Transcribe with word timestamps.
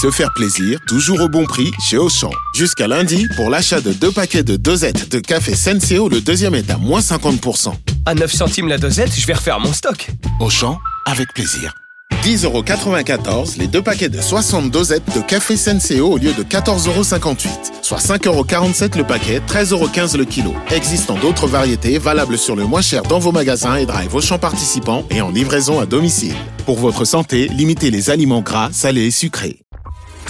Se 0.00 0.10
faire 0.10 0.32
plaisir, 0.32 0.78
toujours 0.88 1.20
au 1.20 1.28
bon 1.28 1.44
prix 1.44 1.70
chez 1.78 1.98
Auchan. 1.98 2.30
Jusqu'à 2.54 2.88
lundi, 2.88 3.28
pour 3.36 3.50
l'achat 3.50 3.82
de 3.82 3.92
deux 3.92 4.10
paquets 4.10 4.42
de 4.42 4.56
dosettes 4.56 5.10
de 5.10 5.18
café 5.20 5.54
Senseo, 5.54 6.08
le 6.08 6.22
deuxième 6.22 6.54
est 6.54 6.70
à 6.70 6.78
moins 6.78 7.00
50%. 7.00 7.74
À 8.06 8.14
9 8.14 8.32
centimes 8.32 8.68
la 8.68 8.78
dosette, 8.78 9.14
je 9.14 9.26
vais 9.26 9.34
refaire 9.34 9.60
mon 9.60 9.72
stock. 9.72 10.08
Auchan, 10.40 10.78
avec 11.04 11.32
plaisir. 11.34 11.74
10,94€ 12.22 13.58
les 13.58 13.66
deux 13.66 13.82
paquets 13.82 14.08
de 14.08 14.20
60 14.20 14.70
dosettes 14.70 15.02
de 15.14 15.20
café 15.20 15.56
Senseo 15.56 16.12
au 16.12 16.18
lieu 16.18 16.32
de 16.32 16.42
14,58€. 16.42 17.48
Soit 17.82 17.98
5,47€ 17.98 18.96
le 18.96 19.04
paquet, 19.04 19.40
13,15€ 19.46 20.16
le 20.16 20.24
kilo. 20.24 20.54
Existant 20.70 21.16
d'autres 21.18 21.46
variétés 21.46 21.98
valables 21.98 22.38
sur 22.38 22.56
le 22.56 22.64
moins 22.64 22.82
cher 22.82 23.02
dans 23.02 23.18
vos 23.18 23.32
magasins 23.32 23.76
et 23.76 23.86
drive 23.86 24.14
Auchan 24.14 24.38
participants 24.38 25.04
et 25.10 25.20
en 25.20 25.30
livraison 25.30 25.80
à 25.80 25.86
domicile. 25.86 26.34
Pour 26.66 26.78
votre 26.78 27.04
santé, 27.04 27.48
limitez 27.48 27.90
les 27.90 28.10
aliments 28.10 28.40
gras, 28.42 28.70
salés 28.72 29.06
et 29.06 29.10
sucrés. 29.10 29.58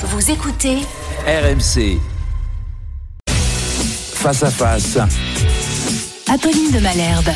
Vous 0.05 0.31
écoutez 0.31 0.79
RMC. 1.27 1.99
Face 4.15 4.43
à 4.43 4.51
face. 4.51 4.99
Apolline 6.29 6.71
de 6.73 6.81
Malherbe. 6.81 7.33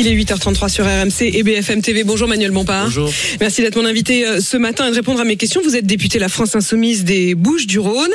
Il 0.00 0.06
est 0.06 0.16
8h33 0.16 0.70
sur 0.70 0.86
RMC 0.86 1.36
et 1.36 1.42
BFM 1.42 1.82
TV. 1.82 2.04
Bonjour 2.04 2.26
Manuel 2.26 2.52
Bompard. 2.52 2.84
Bonjour. 2.84 3.12
Merci 3.38 3.60
d'être 3.60 3.76
mon 3.76 3.84
invité 3.84 4.26
euh, 4.26 4.40
ce 4.40 4.56
matin 4.56 4.86
et 4.86 4.90
de 4.90 4.94
répondre 4.94 5.20
à 5.20 5.24
mes 5.24 5.36
questions. 5.36 5.60
Vous 5.62 5.76
êtes 5.76 5.84
député 5.84 6.18
La 6.18 6.30
France 6.30 6.56
Insoumise 6.56 7.04
des 7.04 7.34
Bouches 7.34 7.66
du 7.66 7.78
Rhône. 7.78 8.10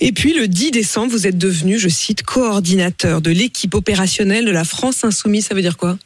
Et 0.00 0.12
puis 0.12 0.32
le 0.32 0.48
10 0.48 0.70
décembre, 0.70 1.12
vous 1.12 1.26
êtes 1.26 1.36
devenu, 1.36 1.78
je 1.78 1.90
cite, 1.90 2.22
coordinateur 2.22 3.20
de 3.20 3.30
l'équipe 3.30 3.74
opérationnelle 3.74 4.46
de 4.46 4.50
la 4.50 4.64
France 4.64 5.04
Insoumise. 5.04 5.48
Ça 5.48 5.54
veut 5.54 5.60
dire 5.60 5.76
quoi? 5.76 5.98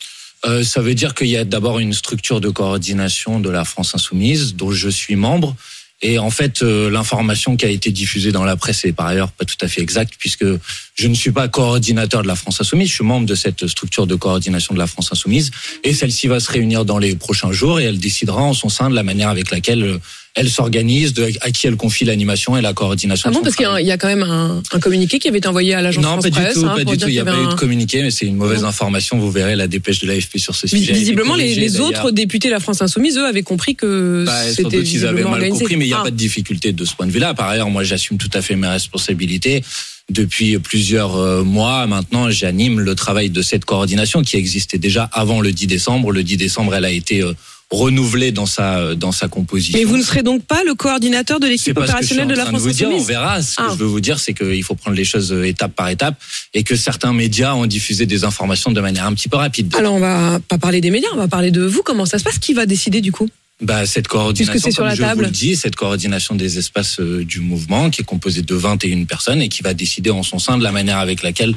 Euh, 0.46 0.64
ça 0.64 0.80
veut 0.80 0.94
dire 0.94 1.14
qu'il 1.14 1.28
y 1.28 1.36
a 1.36 1.44
d'abord 1.44 1.78
une 1.78 1.92
structure 1.92 2.40
de 2.40 2.48
coordination 2.48 3.38
de 3.38 3.50
la 3.50 3.64
France 3.64 3.94
Insoumise 3.94 4.56
dont 4.56 4.72
je 4.72 4.88
suis 4.88 5.14
membre. 5.14 5.54
Et 6.02 6.18
en 6.18 6.30
fait, 6.30 6.62
euh, 6.62 6.90
l'information 6.90 7.56
qui 7.56 7.66
a 7.66 7.68
été 7.68 7.90
diffusée 7.90 8.32
dans 8.32 8.44
la 8.44 8.56
presse 8.56 8.84
est 8.84 8.92
par 8.92 9.06
ailleurs 9.06 9.30
pas 9.32 9.44
tout 9.44 9.56
à 9.60 9.68
fait 9.68 9.82
exacte 9.82 10.14
puisque 10.18 10.46
je 10.94 11.08
ne 11.08 11.14
suis 11.14 11.30
pas 11.30 11.48
coordinateur 11.48 12.22
de 12.22 12.26
la 12.26 12.36
France 12.36 12.60
Insoumise. 12.60 12.88
Je 12.88 12.94
suis 12.94 13.04
membre 13.04 13.26
de 13.26 13.34
cette 13.34 13.66
structure 13.66 14.06
de 14.06 14.14
coordination 14.14 14.72
de 14.72 14.78
la 14.78 14.86
France 14.86 15.10
Insoumise 15.12 15.50
et 15.84 15.92
celle-ci 15.92 16.26
va 16.26 16.40
se 16.40 16.50
réunir 16.50 16.86
dans 16.86 16.98
les 16.98 17.16
prochains 17.16 17.52
jours 17.52 17.80
et 17.80 17.84
elle 17.84 17.98
décidera 17.98 18.42
en 18.42 18.54
son 18.54 18.70
sein 18.70 18.88
de 18.88 18.94
la 18.94 19.02
manière 19.02 19.28
avec 19.28 19.50
laquelle 19.50 19.82
euh, 19.82 19.98
elle 20.36 20.48
s'organise, 20.48 21.12
de, 21.12 21.28
à 21.40 21.50
qui 21.50 21.66
elle 21.66 21.76
confie 21.76 22.04
l'animation 22.04 22.56
et 22.56 22.60
la 22.62 22.72
coordination. 22.72 23.28
Ah 23.30 23.32
bon, 23.34 23.42
parce 23.42 23.56
qu'il 23.56 23.64
y 23.64 23.68
a- 23.68 23.80
y 23.80 23.98
quand 23.98 24.06
même 24.06 24.22
un, 24.22 24.62
un 24.72 24.78
communiqué 24.78 25.18
qui 25.18 25.26
avait 25.28 25.38
été 25.38 25.48
envoyé 25.48 25.74
à 25.74 25.82
l'agence 25.82 26.02
Non, 26.04 26.10
France 26.10 26.22
pas 26.24 26.30
du 26.30 26.40
Presse. 26.40 26.54
tout, 26.54 26.66
hein, 26.66 26.74
pas 26.76 26.84
du 26.84 26.96
tout. 26.96 27.08
Il 27.08 27.12
n'y 27.12 27.18
a 27.18 27.24
pas 27.24 27.32
avait 27.32 27.42
eu 27.42 27.46
de 27.46 27.50
un- 27.52 27.56
communiqué, 27.56 28.02
mais 28.02 28.10
c'est 28.12 28.26
une 28.26 28.36
mauvaise 28.36 28.62
information. 28.64 29.18
Vous 29.18 29.30
verrez 29.30 29.56
la 29.56 29.66
dépêche 29.66 29.98
de 30.00 30.06
l'AFP 30.06 30.38
sur 30.38 30.54
ce 30.54 30.66
sujet. 30.68 30.92
Visiblement, 30.92 31.34
les, 31.34 31.80
autres 31.80 32.10
députés 32.12 32.48
de 32.48 32.52
la 32.54 32.60
France 32.60 32.80
Insoumise, 32.80 33.16
eux, 33.18 33.26
avaient 33.26 33.42
compris 33.42 33.74
que 33.74 34.22
Bah, 34.24 34.32
c'était 34.52 34.78
ils 34.80 35.04
avaient 35.06 35.22
mal 35.24 35.32
organisé. 35.34 35.58
compris, 35.58 35.76
mais 35.76 35.84
il 35.86 35.88
n'y 35.88 35.94
a 35.94 35.98
Ah. 36.00 36.04
pas 36.04 36.10
de 36.10 36.16
difficulté 36.16 36.72
de 36.72 36.84
ce 36.84 36.94
point 36.94 37.06
de 37.06 37.12
vue-là. 37.12 37.34
Par 37.34 37.48
ailleurs, 37.48 37.68
moi, 37.70 37.82
j'assume 37.82 38.16
tout 38.18 38.30
à 38.32 38.40
fait 38.40 38.54
mes 38.56 38.68
responsabilités. 38.68 39.62
Depuis 40.10 40.58
plusieurs 40.58 41.16
euh, 41.16 41.44
mois 41.44 41.86
maintenant, 41.86 42.30
j'anime 42.30 42.80
le 42.80 42.94
travail 42.96 43.30
de 43.30 43.42
cette 43.42 43.64
coordination 43.64 44.22
qui 44.22 44.36
existait 44.36 44.78
déjà 44.78 45.04
avant 45.12 45.40
le 45.40 45.52
10 45.52 45.66
décembre. 45.68 46.10
Le 46.12 46.22
10 46.24 46.36
décembre, 46.36 46.74
elle 46.74 46.84
a 46.84 46.90
été 46.90 47.22
renouvelée 47.70 48.32
dans 48.32 48.46
sa 48.46 48.94
dans 48.96 49.12
sa 49.12 49.28
composition. 49.28 49.78
Mais 49.78 49.84
vous 49.84 49.96
ne 49.96 50.02
serez 50.02 50.22
donc 50.22 50.42
pas 50.44 50.62
le 50.64 50.74
coordinateur 50.74 51.38
de 51.38 51.46
l'équipe 51.46 51.76
opérationnelle 51.78 52.26
de 52.26 52.34
la 52.34 52.46
France 52.46 52.62
dire. 52.64 52.88
On 52.88 52.90
Insoumise 52.90 53.06
verra. 53.06 53.42
Ce 53.42 53.56
que 53.56 53.62
Ah. 53.64 53.68
je 53.70 53.76
veux 53.76 53.86
vous 53.86 54.00
dire, 54.00 54.18
c'est 54.18 54.34
qu'il 54.34 54.62
faut 54.64 54.74
prendre 54.74 54.96
les 54.96 55.04
choses 55.04 55.32
euh, 55.32 55.44
étape 55.46 55.72
par 55.74 55.88
étape 55.88 56.20
et 56.52 56.62
que 56.64 56.74
certains 56.74 57.12
médias 57.12 57.54
ont 57.54 57.66
diffusé 57.66 58.06
des 58.06 58.24
informations 58.24 58.72
de 58.72 58.80
manière 58.80 59.06
un 59.06 59.14
petit 59.14 59.28
peu 59.28 59.36
rapide. 59.36 59.72
Alors, 59.78 59.94
on 59.94 60.00
va 60.00 60.40
pas 60.48 60.58
parler 60.58 60.80
des 60.80 60.90
médias, 60.90 61.08
on 61.14 61.16
va 61.16 61.28
parler 61.28 61.50
de 61.52 61.62
vous. 61.62 61.82
Comment 61.84 62.06
ça 62.06 62.18
se 62.18 62.24
passe? 62.24 62.38
Qui 62.38 62.54
va 62.54 62.66
décider 62.66 63.00
du 63.00 63.12
coup? 63.12 63.28
Bah, 63.62 63.84
cette 63.86 64.08
coordination, 64.08 64.70
sur 64.70 64.84
la 64.84 64.94
je 64.94 65.02
table. 65.02 65.16
vous 65.20 65.24
le 65.26 65.30
dis, 65.30 65.54
cette 65.54 65.76
coordination 65.76 66.34
des 66.34 66.56
espaces 66.58 66.98
euh, 66.98 67.24
du 67.24 67.40
mouvement, 67.40 67.90
qui 67.90 68.00
est 68.00 68.04
composée 68.04 68.40
de 68.42 68.54
21 68.54 69.04
personnes 69.04 69.42
et 69.42 69.48
qui 69.50 69.62
va 69.62 69.74
décider 69.74 70.10
en 70.10 70.22
son 70.22 70.38
sein 70.38 70.56
de 70.56 70.64
la 70.64 70.72
manière 70.72 70.98
avec 70.98 71.22
laquelle 71.22 71.54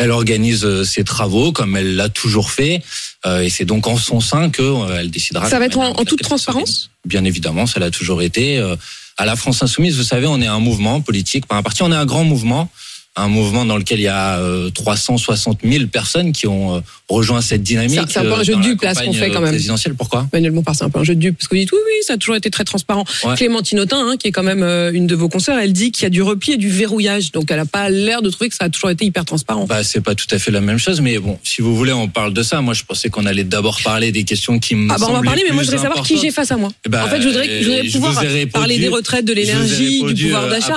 elle 0.00 0.10
organise 0.10 0.64
euh, 0.64 0.82
ses 0.84 1.04
travaux, 1.04 1.52
comme 1.52 1.76
elle 1.76 1.94
l'a 1.94 2.08
toujours 2.08 2.50
fait. 2.50 2.82
Euh, 3.26 3.40
et 3.44 3.50
c'est 3.50 3.66
donc 3.66 3.86
en 3.86 3.98
son 3.98 4.20
sein 4.20 4.48
que 4.50 4.62
euh, 4.62 5.06
décidera. 5.06 5.48
Ça 5.48 5.58
va 5.58 5.66
être 5.66 5.78
en- 5.78 5.92
toute 6.04 6.22
transparence? 6.22 6.90
Bien 7.04 7.24
évidemment, 7.24 7.66
ça 7.66 7.78
l'a 7.80 7.90
toujours 7.90 8.22
été. 8.22 8.58
Euh, 8.58 8.76
À 9.18 9.26
la 9.26 9.36
France 9.36 9.62
Insoumise, 9.62 9.96
vous 9.98 10.02
savez, 10.14 10.26
on 10.26 10.40
est 10.40 10.46
un 10.46 10.60
mouvement 10.60 11.02
politique, 11.02 11.44
pas 11.46 11.56
un 11.56 11.62
parti, 11.62 11.82
on 11.82 11.92
est 11.92 12.00
un 12.04 12.06
grand 12.06 12.24
mouvement. 12.24 12.70
Un 13.16 13.26
mouvement 13.26 13.64
dans 13.64 13.76
lequel 13.76 13.98
il 13.98 14.04
y 14.04 14.08
a 14.08 14.38
euh, 14.38 14.70
360 14.70 15.58
000 15.64 15.86
personnes 15.88 16.30
qui 16.30 16.46
ont 16.46 16.76
euh, 16.76 16.80
rejoint 17.08 17.40
cette 17.40 17.62
dynamique. 17.64 17.98
C'est 18.08 18.18
un- 18.20 18.22
peu 18.22 18.32
un 18.34 18.38
euh, 18.38 18.44
jeu 18.44 18.52
de 18.52 18.58
dans 18.58 18.60
la 18.60 18.68
dupe, 18.68 18.82
là, 18.82 18.94
ce 18.94 19.02
qu'on 19.02 19.12
fait, 19.12 19.30
quand 19.30 19.38
euh, 19.38 19.40
même. 19.40 19.50
Présidentielle, 19.50 19.94
pourquoi? 19.96 20.28
Manuel 20.32 20.52
Bompard, 20.52 20.76
c'est 20.76 20.84
un 20.84 20.90
peu 20.90 21.00
un 21.00 21.04
jeu 21.04 21.16
de 21.16 21.20
dupe, 21.20 21.36
parce 21.36 21.48
que 21.48 21.56
vous 21.56 21.60
dites 21.60 21.72
oui, 21.72 21.78
oui, 21.84 21.92
ça 22.06 22.12
a 22.12 22.16
toujours 22.18 22.36
été 22.36 22.50
très 22.50 22.62
transparent. 22.62 23.04
Ouais. 23.24 23.34
Clémentine 23.34 23.80
Autain, 23.80 23.98
hein, 24.08 24.16
qui 24.16 24.28
est 24.28 24.32
quand 24.32 24.44
même 24.44 24.62
euh, 24.62 24.92
une 24.92 25.08
de 25.08 25.16
vos 25.16 25.28
consoeurs, 25.28 25.58
elle 25.58 25.72
dit 25.72 25.90
qu'il 25.90 26.04
y 26.04 26.06
a 26.06 26.10
du 26.10 26.22
repli 26.22 26.52
et 26.52 26.56
du 26.56 26.68
verrouillage. 26.70 27.32
Donc, 27.32 27.50
elle 27.50 27.56
n'a 27.56 27.66
pas 27.66 27.90
l'air 27.90 28.22
de 28.22 28.30
trouver 28.30 28.48
que 28.48 28.54
ça 28.54 28.66
a 28.66 28.68
toujours 28.68 28.90
été 28.90 29.04
hyper 29.04 29.24
transparent. 29.24 29.64
Bah, 29.66 29.82
c'est 29.82 30.00
pas 30.00 30.14
tout 30.14 30.28
à 30.30 30.38
fait 30.38 30.52
la 30.52 30.60
même 30.60 30.78
chose, 30.78 31.00
mais 31.00 31.18
bon, 31.18 31.36
si 31.42 31.62
vous 31.62 31.76
voulez, 31.76 31.92
on 31.92 32.06
parle 32.06 32.32
de 32.32 32.44
ça. 32.44 32.60
Moi, 32.60 32.74
je 32.74 32.84
pensais 32.84 33.10
qu'on 33.10 33.26
allait 33.26 33.42
d'abord 33.44 33.80
parler 33.82 34.12
des 34.12 34.22
questions 34.22 34.60
qui 34.60 34.76
me 34.76 34.92
Ah 34.92 34.98
bah 34.98 35.06
on 35.10 35.14
va 35.14 35.22
parler, 35.22 35.42
mais 35.48 35.52
moi 35.52 35.64
je 35.64 35.70
voudrais 35.72 35.82
savoir 35.82 36.06
qui 36.06 36.16
j'ai 36.16 36.30
face 36.30 36.52
à 36.52 36.56
moi. 36.56 36.70
Eh 36.86 36.88
ben, 36.88 37.02
en 37.02 37.08
fait, 37.08 37.20
je 37.20 37.26
voudrais, 37.26 37.60
je 37.60 37.64
voudrais 37.68 37.86
je 37.88 37.92
pouvoir 37.92 38.22
répondu- 38.22 38.46
parler 38.52 38.78
des 38.78 38.88
retraites, 38.88 39.24
de 39.24 39.32
l'énergie, 39.32 40.04
du 40.14 40.26
pouvoir 40.26 40.44
euh, 40.44 40.50
d'achat. 40.50 40.76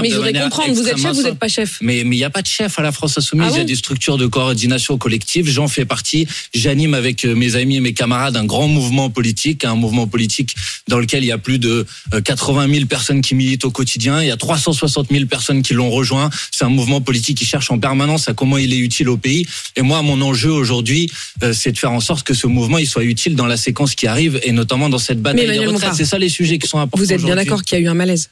Mais 0.00 0.08
je 0.08 0.14
voudrais 0.16 0.32
comprendre, 0.32 0.72
vous 0.72 0.88
êtes 0.88 0.96
chef, 0.98 1.12
vous 1.12 1.22
n'êtes 1.22 1.38
pas 1.38 1.48
chef. 1.48 1.73
Mais 1.80 2.04
mais 2.04 2.16
il 2.16 2.18
n'y 2.18 2.24
a 2.24 2.30
pas 2.30 2.42
de 2.42 2.46
chef 2.46 2.78
à 2.78 2.82
la 2.82 2.92
France 2.92 3.18
Insoumise. 3.18 3.48
Ah 3.50 3.54
il 3.54 3.58
y 3.58 3.60
a 3.60 3.64
des 3.64 3.74
structures 3.74 4.16
de 4.16 4.26
coordination 4.26 4.98
collective. 4.98 5.48
J'en 5.48 5.68
fais 5.68 5.84
partie. 5.84 6.26
J'anime 6.54 6.94
avec 6.94 7.24
euh, 7.24 7.34
mes 7.34 7.56
amis 7.56 7.76
et 7.76 7.80
mes 7.80 7.94
camarades 7.94 8.36
un 8.36 8.44
grand 8.44 8.68
mouvement 8.68 9.10
politique, 9.10 9.64
un 9.64 9.74
mouvement 9.74 10.06
politique 10.06 10.54
dans 10.88 10.98
lequel 10.98 11.24
il 11.24 11.28
y 11.28 11.32
a 11.32 11.38
plus 11.38 11.58
de 11.58 11.86
euh, 12.12 12.20
80 12.20 12.68
000 12.72 12.86
personnes 12.86 13.20
qui 13.20 13.34
militent 13.34 13.64
au 13.64 13.70
quotidien. 13.70 14.22
Il 14.22 14.28
y 14.28 14.30
a 14.30 14.36
360 14.36 15.08
000 15.10 15.26
personnes 15.26 15.62
qui 15.62 15.74
l'ont 15.74 15.90
rejoint. 15.90 16.30
C'est 16.50 16.64
un 16.64 16.68
mouvement 16.68 17.00
politique 17.00 17.38
qui 17.38 17.44
cherche 17.44 17.70
en 17.70 17.78
permanence 17.78 18.28
à 18.28 18.34
comment 18.34 18.58
il 18.58 18.72
est 18.72 18.78
utile 18.78 19.08
au 19.08 19.16
pays. 19.16 19.46
Et 19.76 19.82
moi, 19.82 20.02
mon 20.02 20.20
enjeu 20.20 20.50
aujourd'hui, 20.50 21.10
euh, 21.42 21.52
c'est 21.52 21.72
de 21.72 21.78
faire 21.78 21.92
en 21.92 22.00
sorte 22.00 22.26
que 22.26 22.34
ce 22.34 22.46
mouvement 22.46 22.78
il 22.78 22.86
soit 22.86 23.04
utile 23.04 23.36
dans 23.36 23.46
la 23.46 23.56
séquence 23.56 23.94
qui 23.94 24.06
arrive 24.06 24.40
et 24.42 24.52
notamment 24.52 24.88
dans 24.88 24.98
cette 24.98 25.20
bataille 25.20 25.46
des 25.46 25.66
retraites. 25.66 25.94
C'est 25.94 26.04
ça 26.04 26.18
les 26.18 26.28
sujets 26.28 26.58
qui 26.58 26.68
sont 26.68 26.78
importants. 26.78 27.04
Vous 27.04 27.12
êtes 27.12 27.22
bien 27.22 27.36
d'accord 27.36 27.62
qu'il 27.62 27.78
y 27.78 27.80
a 27.80 27.84
eu 27.84 27.88
un 27.88 27.94
malaise? 27.94 28.30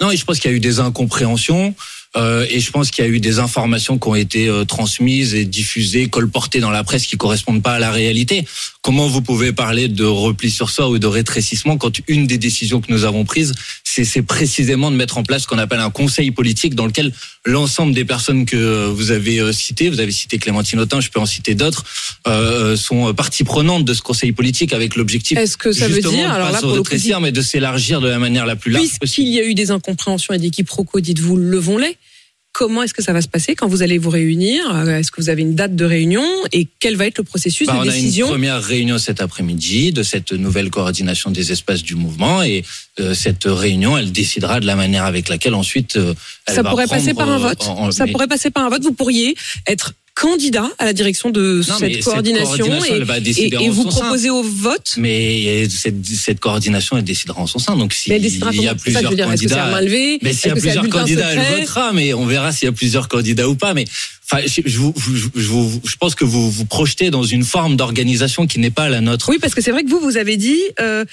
Non, 0.00 0.10
et 0.10 0.16
je 0.16 0.24
pense 0.24 0.38
qu'il 0.38 0.50
y 0.50 0.54
a 0.54 0.56
eu 0.56 0.60
des 0.60 0.78
incompréhensions. 0.78 1.74
Euh, 2.16 2.46
et 2.48 2.60
je 2.60 2.70
pense 2.70 2.90
qu'il 2.90 3.04
y 3.04 3.08
a 3.08 3.10
eu 3.10 3.20
des 3.20 3.38
informations 3.38 3.98
qui 3.98 4.08
ont 4.08 4.14
été 4.14 4.48
euh, 4.48 4.64
transmises 4.64 5.34
et 5.34 5.44
diffusées, 5.44 6.08
colportées 6.08 6.60
dans 6.60 6.70
la 6.70 6.84
presse 6.84 7.06
qui 7.06 7.16
correspondent 7.16 7.62
pas 7.62 7.74
à 7.74 7.78
la 7.78 7.90
réalité. 7.90 8.44
Comment 8.86 9.08
vous 9.08 9.20
pouvez 9.20 9.52
parler 9.52 9.88
de 9.88 10.04
repli 10.04 10.48
sur 10.48 10.70
soi 10.70 10.88
ou 10.88 11.00
de 11.00 11.08
rétrécissement 11.08 11.76
quand 11.76 11.90
une 12.06 12.28
des 12.28 12.38
décisions 12.38 12.80
que 12.80 12.92
nous 12.92 13.02
avons 13.02 13.24
prises, 13.24 13.52
c'est 13.82 14.04
c'est 14.04 14.22
précisément 14.22 14.92
de 14.92 14.96
mettre 14.96 15.18
en 15.18 15.24
place 15.24 15.42
ce 15.42 15.48
qu'on 15.48 15.58
appelle 15.58 15.80
un 15.80 15.90
conseil 15.90 16.30
politique 16.30 16.76
dans 16.76 16.86
lequel 16.86 17.12
l'ensemble 17.44 17.94
des 17.94 18.04
personnes 18.04 18.46
que 18.46 18.54
euh, 18.54 18.86
vous 18.94 19.10
avez 19.10 19.40
euh, 19.40 19.52
citées, 19.52 19.90
vous 19.90 19.98
avez 19.98 20.12
cité 20.12 20.38
Clémentine 20.38 20.78
Autain, 20.78 21.00
je 21.00 21.10
peux 21.10 21.18
en 21.18 21.26
citer 21.26 21.56
d'autres, 21.56 21.84
euh, 22.28 22.76
sont 22.76 23.12
partie 23.12 23.42
prenante 23.42 23.84
de 23.84 23.92
ce 23.92 24.02
conseil 24.02 24.30
politique 24.30 24.72
avec 24.72 24.94
l'objectif 24.94 25.36
Est-ce 25.36 25.56
que 25.56 25.72
ça 25.72 25.88
veut 25.88 26.00
dire, 26.00 26.12
de 26.12 26.16
alors 26.18 26.46
pas 26.46 26.52
là, 26.52 26.60
se 26.60 26.66
pour 26.66 26.76
le 26.76 27.20
mais 27.20 27.32
de 27.32 27.42
s'élargir 27.42 28.00
de 28.00 28.06
la 28.06 28.20
manière 28.20 28.46
la 28.46 28.54
plus 28.54 28.70
large 28.70 28.84
possible. 28.84 28.98
Puisqu'il 29.00 29.34
y 29.34 29.40
a 29.40 29.44
eu 29.44 29.54
des 29.54 29.72
incompréhensions 29.72 30.32
et 30.32 30.38
des 30.38 30.50
quiproquos, 30.50 31.00
dites-vous, 31.00 31.36
levons-les. 31.36 31.96
Comment 32.58 32.82
est-ce 32.84 32.94
que 32.94 33.02
ça 33.02 33.12
va 33.12 33.20
se 33.20 33.28
passer 33.28 33.54
quand 33.54 33.68
vous 33.68 33.82
allez 33.82 33.98
vous 33.98 34.08
réunir? 34.08 34.64
Euh, 34.74 34.96
Est-ce 34.98 35.10
que 35.10 35.20
vous 35.20 35.28
avez 35.28 35.42
une 35.42 35.54
date 35.54 35.76
de 35.76 35.84
réunion? 35.84 36.24
Et 36.52 36.66
quel 36.80 36.96
va 36.96 37.06
être 37.06 37.18
le 37.18 37.24
processus 37.24 37.66
Bah, 37.66 37.74
de 37.74 37.78
on 37.78 37.82
a 37.82 37.84
une 37.84 37.90
décision? 37.92 38.28
première 38.28 38.62
réunion 38.62 38.96
cet 38.96 39.20
après-midi 39.20 39.92
de 39.92 40.02
cette 40.02 40.32
nouvelle 40.32 40.70
coordination 40.70 41.30
des 41.30 41.52
espaces 41.52 41.82
du 41.82 41.96
mouvement 41.96 42.42
et 42.42 42.64
euh, 42.98 43.12
cette 43.12 43.44
réunion, 43.44 43.98
elle 43.98 44.10
décidera 44.10 44.58
de 44.60 44.64
la 44.66 44.74
manière 44.74 45.04
avec 45.04 45.28
laquelle 45.28 45.52
ensuite 45.54 45.96
euh, 45.96 46.14
elle 46.46 46.54
Ça 46.54 46.62
va 46.62 46.70
pourrait 46.70 46.86
passer 46.86 47.12
par 47.12 47.28
un 47.30 47.36
vote. 47.36 47.62
en- 47.66 47.88
en- 47.88 47.90
Ça 47.90 48.06
mais- 48.06 48.12
pourrait 48.12 48.26
passer 48.26 48.48
par 48.50 48.64
un 48.64 48.70
vote. 48.70 48.82
Vous 48.84 48.94
pourriez 48.94 49.34
être 49.66 49.92
candidat 50.16 50.68
à 50.78 50.86
la 50.86 50.94
direction 50.94 51.30
de 51.30 51.62
Non, 51.68 51.78
cette 51.78 51.92
cette 51.92 52.04
coordination, 52.04 52.66
va 53.04 53.18
et, 53.18 53.68
vous 53.68 53.90
sein. 53.90 54.00
proposer 54.00 54.30
au 54.30 54.42
vote. 54.42 54.94
Mais 54.96 55.68
cette, 55.68 56.04
cette 56.06 56.40
coordination, 56.40 56.96
elle 56.96 57.04
décidera 57.04 57.40
en 57.40 57.46
son 57.46 57.58
sein. 57.58 57.76
Donc, 57.76 57.92
s'il 57.92 58.12
y 58.12 58.16
a 58.66 58.74
plusieurs 58.74 59.04
candidats, 59.04 59.28
mais 60.22 60.32
s'il 60.32 60.48
y 60.48 60.52
a 60.52 60.56
plusieurs 60.56 60.88
candidats, 60.88 61.32
elle 61.32 61.60
votera. 61.60 61.92
Mais 61.92 62.14
on 62.14 62.26
verra 62.26 62.50
s'il 62.50 62.66
y 62.66 62.68
a 62.68 62.72
plusieurs 62.72 63.08
candidats 63.08 63.48
ou 63.48 63.54
pas. 63.54 63.74
Mais 63.74 63.84
enfin, 64.30 64.42
je, 64.46 65.96
pense 65.98 66.14
que 66.14 66.24
vous 66.24 66.50
vous 66.50 66.64
projetez 66.64 67.10
dans 67.10 67.22
une 67.22 67.44
forme 67.44 67.76
d'organisation 67.76 68.46
qui 68.46 68.58
n'est 68.58 68.70
pas 68.70 68.88
la 68.88 69.00
nôtre. 69.00 69.28
Oui, 69.28 69.38
parce 69.40 69.54
que 69.54 69.60
c'est 69.60 69.70
vrai 69.70 69.84
que 69.84 69.90
vous, 69.90 70.00
vous 70.00 70.16
avez 70.16 70.36
dit 70.36 70.60
euh, 70.80 71.04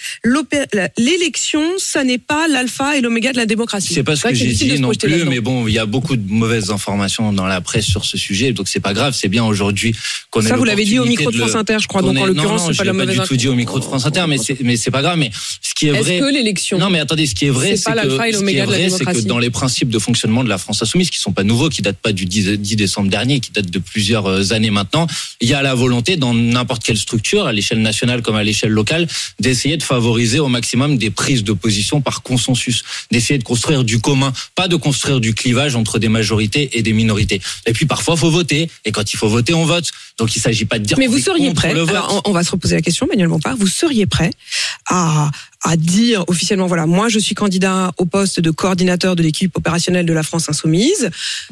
l'élection, 0.97 1.61
ça 1.77 2.03
n'est 2.03 2.17
pas 2.17 2.47
l'alpha 2.47 2.97
et 2.97 3.01
l'oméga 3.01 3.31
de 3.31 3.37
la 3.37 3.45
démocratie. 3.45 3.93
C'est 3.93 4.03
pas 4.03 4.15
ce 4.15 4.27
que 4.27 4.33
j'ai 4.33 4.53
dit 4.53 4.79
non 4.79 4.91
plus, 4.91 5.25
mais 5.25 5.39
bon, 5.39 5.67
il 5.67 5.73
y 5.73 5.79
a 5.79 5.85
beaucoup 5.85 6.15
de 6.15 6.31
mauvaises 6.31 6.71
informations 6.71 7.33
dans 7.33 7.45
la 7.45 7.61
presse 7.61 7.85
sur 7.85 8.05
ce 8.05 8.17
sujet, 8.17 8.53
donc 8.53 8.67
c'est 8.67 8.79
pas 8.79 8.93
grave. 8.93 9.15
C'est 9.15 9.29
bien 9.29 9.45
aujourd'hui 9.45 9.95
qu'on 10.31 10.41
ait 10.41 10.49
Ça, 10.49 10.55
vous 10.55 10.63
l'avez 10.63 10.85
dit 10.85 10.99
au 10.99 11.05
micro 11.05 11.31
de 11.31 11.37
France 11.37 11.55
Inter, 11.55 11.77
je 11.79 11.87
crois. 11.87 12.01
Donc, 12.01 12.17
en 12.17 12.25
l'occurrence, 12.25 12.61
c'est 12.61 12.67
pas 12.67 12.73
je 12.73 12.83
la 12.83 12.91
l'ai 12.91 12.97
mauvaise 12.97 13.17
pas 13.17 13.23
du 13.23 13.27
tout 13.29 13.37
dit 13.37 13.47
au 13.47 13.55
micro 13.55 13.79
de 13.79 13.83
France 13.83 14.05
Inter, 14.05 14.25
mais 14.27 14.37
c'est 14.37 14.61
mais 14.61 14.77
c'est 14.77 14.91
pas 14.91 15.01
grave. 15.01 15.17
Mais 15.17 15.31
qui 15.83 15.89
est 15.89 15.99
Est-ce 15.99 16.03
vrai, 16.03 16.19
que 16.19 16.33
l'élection 16.33 16.77
non, 16.77 16.89
mais 16.89 16.99
attendez, 16.99 17.25
ce 17.25 17.35
qui 17.35 17.45
est 17.45 17.49
vrai, 17.49 17.75
C'est 17.75 17.91
que, 17.91 17.99
ce 18.01 18.43
qui 18.43 18.57
est 18.57 18.65
vrai, 18.65 18.89
c'est 18.89 19.25
dans 19.25 19.39
les 19.39 19.49
principes 19.49 19.89
de 19.89 19.99
fonctionnement 19.99 20.43
de 20.43 20.49
la 20.49 20.57
France 20.57 20.81
insoumise, 20.81 21.09
qui 21.09 21.19
sont 21.19 21.33
pas 21.33 21.43
nouveaux, 21.43 21.69
qui 21.69 21.81
datent 21.81 21.97
pas 21.97 22.13
du 22.13 22.25
10, 22.25 22.59
10 22.59 22.75
décembre 22.75 23.09
dernier, 23.09 23.39
qui 23.39 23.51
date 23.51 23.69
de 23.69 23.79
plusieurs 23.79 24.27
euh, 24.27 24.53
années 24.53 24.69
maintenant, 24.69 25.07
il 25.41 25.49
y 25.49 25.53
a 25.53 25.61
la 25.61 25.75
volonté 25.75 26.15
dans 26.15 26.33
n'importe 26.33 26.83
quelle 26.83 26.97
structure, 26.97 27.45
à 27.47 27.53
l'échelle 27.53 27.81
nationale 27.81 28.21
comme 28.21 28.35
à 28.35 28.43
l'échelle 28.43 28.71
locale, 28.71 29.07
d'essayer 29.39 29.77
de 29.77 29.83
favoriser 29.83 30.39
au 30.39 30.47
maximum 30.47 30.97
des 30.97 31.09
prises 31.09 31.43
de 31.43 31.53
position 31.53 32.01
par 32.01 32.21
consensus, 32.21 32.83
d'essayer 33.11 33.37
de 33.37 33.43
construire 33.43 33.83
du 33.83 33.99
commun, 33.99 34.31
pas 34.55 34.67
de 34.67 34.75
construire 34.75 35.19
du 35.19 35.33
clivage 35.33 35.75
entre 35.75 35.99
des 35.99 36.09
majorités 36.09 36.77
et 36.77 36.81
des 36.81 36.93
minorités. 36.93 37.41
Et 37.65 37.73
puis 37.73 37.85
parfois, 37.85 38.15
faut 38.15 38.29
voter, 38.29 38.69
et 38.85 38.91
quand 38.91 39.13
il 39.13 39.17
faut 39.17 39.29
voter, 39.29 39.53
on 39.53 39.65
vote. 39.65 39.91
Donc 40.17 40.35
il 40.35 40.39
s'agit 40.39 40.65
pas 40.65 40.79
de 40.79 40.85
dire. 40.85 40.97
Mais 40.97 41.07
vous 41.07 41.19
seriez 41.19 41.53
prêt. 41.53 41.71
Alors, 41.71 42.21
on 42.25 42.31
va 42.31 42.43
se 42.43 42.51
reposer 42.51 42.75
la 42.75 42.81
question, 42.81 43.07
Manuel 43.07 43.27
Bompard. 43.27 43.57
Vous 43.57 43.67
seriez 43.67 44.05
prêt 44.05 44.31
à 44.89 45.31
à 45.63 45.75
dire 45.77 46.23
officiellement 46.27 46.67
voilà 46.67 46.85
moi 46.85 47.07
je 47.09 47.19
suis 47.19 47.35
candidat 47.35 47.91
au 47.97 48.05
poste 48.05 48.39
de 48.39 48.51
coordinateur 48.51 49.15
de 49.15 49.23
l'équipe 49.23 49.55
opérationnelle 49.57 50.05
de 50.05 50.13
la 50.13 50.23
France 50.23 50.49
insoumise 50.49 51.09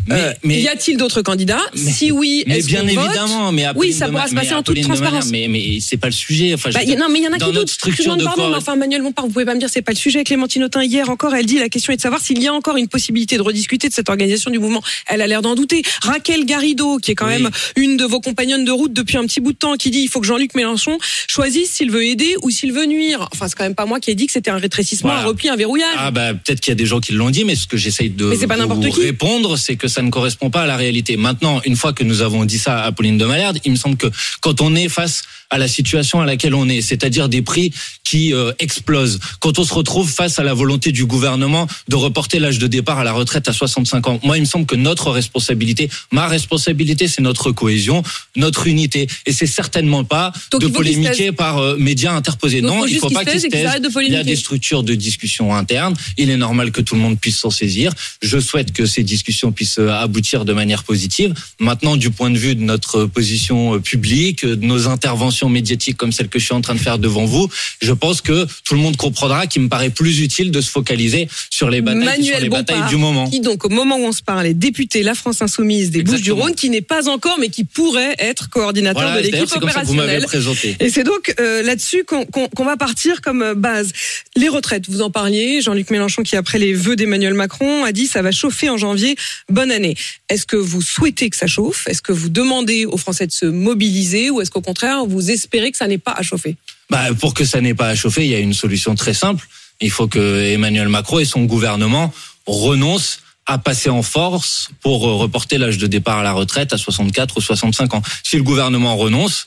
Mais- 0.07 0.15
Euh, 0.15 0.33
mais- 0.43 0.61
y 0.61 0.67
a-t-il 0.67 0.97
d'autres 0.97 1.21
candidats 1.21 1.61
Mais- 1.75 1.91
si 1.91 2.11
oui 2.11 2.43
Mais 2.47 2.61
bien 2.61 2.83
évidemment, 2.87 3.51
mais 3.51 3.65
oui 3.75 3.93
ça 3.93 4.07
pourra 4.09 4.27
se 4.27 4.35
passer 4.35 4.53
en 4.53 4.63
toute 4.63 4.81
transparence 4.81 5.29
Mais, 5.31 5.47
mais 5.47 5.79
c'est 5.79 5.97
pas 5.97 6.07
le 6.07 6.13
sujet. 6.13 6.53
Enfin, 6.53 6.69
Bah, 6.73 6.83
dire, 6.83 6.97
non, 6.97 7.07
mais 7.09 7.19
il 7.19 7.23
y 7.25 7.27
en 7.27 7.33
a 7.33 7.37
qui 7.37 7.51
doutent. 7.51 7.69
structure 7.69 8.17
de 8.17 8.23
pardon, 8.23 8.43
corps- 8.49 8.57
enfin, 8.57 8.75
Manuel 8.75 9.01
Bompard, 9.01 9.25
vous 9.27 9.31
pouvez 9.31 9.45
pas 9.45 9.53
me 9.55 9.59
dire 9.59 9.69
c'est 9.71 9.81
pas 9.81 9.91
le 9.93 9.97
sujet. 9.97 10.23
Clémentine 10.23 10.63
Autain, 10.63 10.83
hier 10.83 11.09
encore, 11.09 11.33
elle 11.35 11.45
dit 11.45 11.57
la 11.59 11.69
question 11.69 11.93
est 11.93 11.97
de 11.97 12.01
savoir 12.01 12.21
s'il 12.21 12.41
y 12.41 12.47
a 12.47 12.53
encore 12.53 12.77
une 12.77 12.87
possibilité 12.89 13.37
de 13.37 13.41
rediscuter 13.41 13.87
de 13.87 13.93
cette 13.93 14.09
organisation 14.09 14.51
du 14.51 14.59
mouvement. 14.59 14.83
Elle 15.07 15.21
a 15.21 15.27
l'air 15.27 15.41
d'en 15.41 15.55
douter. 15.55 15.83
Raquel 16.01 16.45
Garrido, 16.45 16.97
qui 16.97 17.11
est 17.11 17.15
quand 17.15 17.27
Oui. 17.27 17.41
même 17.41 17.49
une 17.77 17.95
de 17.97 18.03
vos 18.05 18.19
compagnonnes 18.19 18.65
de 18.65 18.71
route 18.71 18.91
depuis 18.93 19.17
un 19.17 19.23
petit 19.25 19.39
bout 19.39 19.53
de 19.53 19.57
temps, 19.57 19.75
qui 19.75 19.89
dit 19.91 19.99
il 20.01 20.09
faut 20.09 20.19
que 20.19 20.27
Jean-Luc 20.27 20.53
Mélenchon 20.55 20.97
choisisse 21.27 21.71
s'il 21.71 21.91
veut 21.91 22.05
aider 22.05 22.35
ou 22.41 22.49
s'il 22.49 22.73
veut 22.73 22.85
nuire. 22.85 23.29
Enfin, 23.33 23.47
c'est 23.47 23.55
quand 23.55 23.63
même 23.63 23.75
pas 23.75 23.85
moi 23.85 23.99
qui 24.01 24.11
ai 24.11 24.15
dit 24.15 24.25
que 24.25 24.33
c'était 24.33 24.51
un 24.51 24.57
rétrécissement, 24.57 25.09
Voilà. 25.11 25.23
un 25.23 25.27
repli, 25.27 25.47
un 25.47 25.55
verrouillage. 25.55 25.95
Ah 25.97 26.11
bah 26.11 26.33
peut-être 26.33 26.59
qu'il 26.59 26.71
y 26.71 26.73
a 26.73 26.75
des 26.75 26.85
gens 26.85 26.99
qui 26.99 27.13
l'ont 27.13 27.29
dit, 27.29 27.45
mais 27.45 27.55
ce 27.55 27.67
que 27.67 27.77
j'essaye 27.77 28.09
de 28.09 28.25
vous 28.25 28.91
répondre, 28.91 29.57
c'est 29.57 29.77
que 29.77 29.87
ça 29.87 30.01
ne 30.01 30.09
correspond 30.09 30.49
pas 30.49 30.63
à 30.63 30.65
la 30.67 30.75
réalité. 30.75 31.15
Maintenant, 31.15 31.61
une 31.63 31.75
fois 31.77 31.93
que 31.93 32.03
nous 32.03 32.21
avons 32.21 32.43
dit 32.43 32.57
ça 32.59 32.79
à 32.81 32.87
Apolline 32.87 33.17
de 33.17 33.25
Malherbe, 33.25 33.57
il 33.63 33.71
me 33.71 33.77
semble 33.77 33.95
que 33.95 34.07
quand 34.41 34.59
on 34.59 34.75
est 34.75 34.89
face 34.89 35.23
à 35.51 35.57
la 35.57 35.67
situation 35.67 36.19
à 36.21 36.25
laquelle 36.25 36.55
on 36.55 36.67
est, 36.67 36.81
c'est-à-dire 36.81 37.29
des 37.29 37.43
prix 37.43 37.71
qui 38.03 38.33
euh, 38.33 38.51
explosent, 38.57 39.19
quand 39.39 39.59
on 39.59 39.63
se 39.63 39.73
retrouve 39.73 40.09
face 40.09 40.39
à 40.39 40.43
la 40.43 40.53
volonté 40.53 40.91
du 40.91 41.05
gouvernement 41.05 41.67
de 41.87 41.95
reporter 41.95 42.39
l'âge 42.39 42.57
de 42.57 42.67
départ 42.67 42.97
à 42.97 43.03
la 43.03 43.13
retraite 43.13 43.47
à 43.47 43.53
65 43.53 44.07
ans, 44.07 44.19
moi 44.23 44.37
il 44.37 44.41
me 44.41 44.45
semble 44.45 44.65
que 44.65 44.75
notre 44.75 45.11
responsabilité, 45.11 45.89
ma 46.11 46.27
responsabilité, 46.27 47.07
c'est 47.07 47.21
notre 47.21 47.51
cohésion, 47.51 48.01
notre 48.35 48.65
unité, 48.65 49.07
et 49.25 49.33
c'est 49.33 49.45
certainement 49.45 50.03
pas 50.03 50.31
Donc, 50.51 50.61
de 50.61 50.67
polémiquer 50.67 51.31
par 51.31 51.59
euh, 51.59 51.77
médias 51.77 52.13
interposés. 52.13 52.61
Donc, 52.61 52.71
non, 52.71 52.85
il 52.85 52.93
juste 52.93 53.01
faut 53.01 53.09
pas 53.09 53.23
qu'ils 53.23 53.39
se 53.39 53.47
taisent. 53.47 53.69
Il 54.07 54.13
y 54.13 54.15
a 54.15 54.23
des 54.23 54.35
structures 54.35 54.83
de 54.83 54.95
discussion 54.95 55.53
interne. 55.53 55.95
Il 56.17 56.29
est 56.29 56.37
normal 56.37 56.71
que 56.71 56.81
tout 56.81 56.95
le 56.95 57.01
monde 57.01 57.19
puisse 57.19 57.37
s'en 57.37 57.49
saisir. 57.49 57.93
Je 58.21 58.39
souhaite 58.39 58.71
que 58.71 58.85
ces 58.85 59.03
discussions 59.03 59.51
puissent 59.51 59.79
euh, 59.79 59.89
aboutir 59.89 60.45
de 60.45 60.53
manière 60.53 60.83
positive. 60.83 61.33
Maintenant, 61.59 61.97
du 61.97 62.09
point 62.09 62.29
de 62.29 62.37
vue 62.37 62.55
de 62.55 62.61
notre 62.61 63.05
position 63.05 63.75
euh, 63.75 63.79
publique, 63.79 64.45
euh, 64.45 64.55
de 64.55 64.65
nos 64.65 64.87
interventions 64.87 65.40
médiatiques 65.49 65.97
comme 65.97 66.11
celle 66.11 66.27
que 66.29 66.39
je 66.39 66.45
suis 66.45 66.53
en 66.53 66.61
train 66.61 66.75
de 66.75 66.79
faire 66.79 66.99
devant 66.99 67.25
vous, 67.25 67.47
je 67.81 67.91
pense 67.93 68.21
que 68.21 68.45
tout 68.63 68.73
le 68.73 68.79
monde 68.79 68.97
comprendra 68.97 69.47
qu'il 69.47 69.61
me 69.61 69.69
paraît 69.69 69.89
plus 69.89 70.19
utile 70.21 70.51
de 70.51 70.61
se 70.61 70.69
focaliser 70.69 71.27
sur 71.49 71.69
les 71.69 71.81
batailles, 71.81 72.01
que 72.05 72.11
sur 72.23 72.33
Manuel 72.33 72.43
les 72.43 72.49
batailles 72.49 72.75
Bompard, 72.77 72.89
du 72.89 72.97
moment. 72.97 73.29
qui 73.29 73.39
donc 73.39 73.65
au 73.65 73.69
moment 73.69 73.97
où 73.97 74.03
on 74.05 74.11
se 74.11 74.21
parle 74.21 74.45
est 74.47 74.53
député 74.53 75.03
La 75.03 75.13
France 75.15 75.41
Insoumise 75.41 75.91
des. 75.91 76.03
Bouches-du-Rhône, 76.03 76.55
qui 76.55 76.69
n'est 76.69 76.81
pas 76.81 77.09
encore, 77.09 77.37
mais 77.39 77.49
qui 77.49 77.63
pourrait 77.63 78.15
être 78.19 78.49
coordinateur 78.49 79.01
Voilà, 79.01 79.21
de 79.21 79.25
l'équipe 79.27 79.47
c'est 79.47 79.59
comme 79.59 79.69
ça 79.69 79.81
que 79.81 79.85
vous 79.87 79.93
m'avez 79.93 80.17
opérationnelle. 80.17 80.43
présenté. 80.53 80.75
Et 80.79 80.89
c'est 80.89 81.03
donc 81.03 81.33
euh, 81.39 81.61
là-dessus 81.63 82.03
qu'on 82.05 82.63
va 82.63 82.77
partir 82.77 83.21
comme 83.21 83.41
euh, 83.41 83.53
base. 83.55 83.91
Les 84.35 84.49
retraites, 84.49 84.89
vous 84.89 85.01
en 85.01 85.09
parliez. 85.11 85.61
Jean-Luc 85.61 85.89
Mélenchon, 85.89 86.23
qui 86.23 86.35
après 86.35 86.59
les 86.59 86.73
vœux 86.73 86.95
d'Emmanuel 86.95 87.33
Macron, 87.33 87.83
a 87.83 87.91
dit 87.91 88.07
ça 88.07 88.21
va 88.21 88.31
chauffer 88.31 88.69
en 88.69 88.77
janvier. 88.77 89.15
Bonne 89.49 89.71
année. 89.71 89.95
Est-ce 90.29 90.45
que 90.45 90.55
vous 90.57 90.81
souhaitez 90.81 91.29
que 91.29 91.35
ça 91.37 91.47
chauffe? 91.47 91.87
Est-ce 91.87 92.01
que 92.01 92.11
vous 92.11 92.29
demandez 92.29 92.85
aux 92.85 92.97
Français 92.97 93.27
de 93.27 93.31
se 93.31 93.45
mobiliser? 93.45 94.29
Ou 94.29 94.41
est-ce 94.41 94.51
qu'au 94.51 94.61
contraire 94.61 95.05
vous 95.05 95.30
espérez 95.31 95.71
que 95.71 95.77
ça 95.77 95.87
n'est 95.87 95.97
pas 95.97 96.13
à 96.13 96.21
chauffer 96.21 96.57
Bah, 96.89 97.13
pour 97.19 97.33
que 97.33 97.45
ça 97.45 97.61
n'ait 97.61 97.73
pas 97.73 97.87
à 97.87 97.95
chauffer, 97.95 98.25
il 98.25 98.31
y 98.31 98.35
a 98.35 98.39
une 98.39 98.53
solution 98.53 98.95
très 98.95 99.13
simple. 99.13 99.47
Il 99.79 99.91
faut 99.91 100.07
que 100.07 100.51
Emmanuel 100.53 100.89
Macron 100.89 101.19
et 101.19 101.25
son 101.25 101.43
gouvernement 101.43 102.13
renoncent 102.45 103.19
à 103.47 103.57
passer 103.57 103.89
en 103.89 104.03
force 104.03 104.69
pour 104.81 105.01
reporter 105.01 105.57
l'âge 105.57 105.77
de 105.77 105.87
départ 105.87 106.19
à 106.19 106.23
la 106.23 106.31
retraite 106.31 106.73
à 106.73 106.77
64 106.77 107.37
ou 107.37 107.41
65 107.41 107.93
ans. 107.95 108.01
Si 108.23 108.37
le 108.37 108.43
gouvernement 108.43 108.95
renonce, 108.95 109.45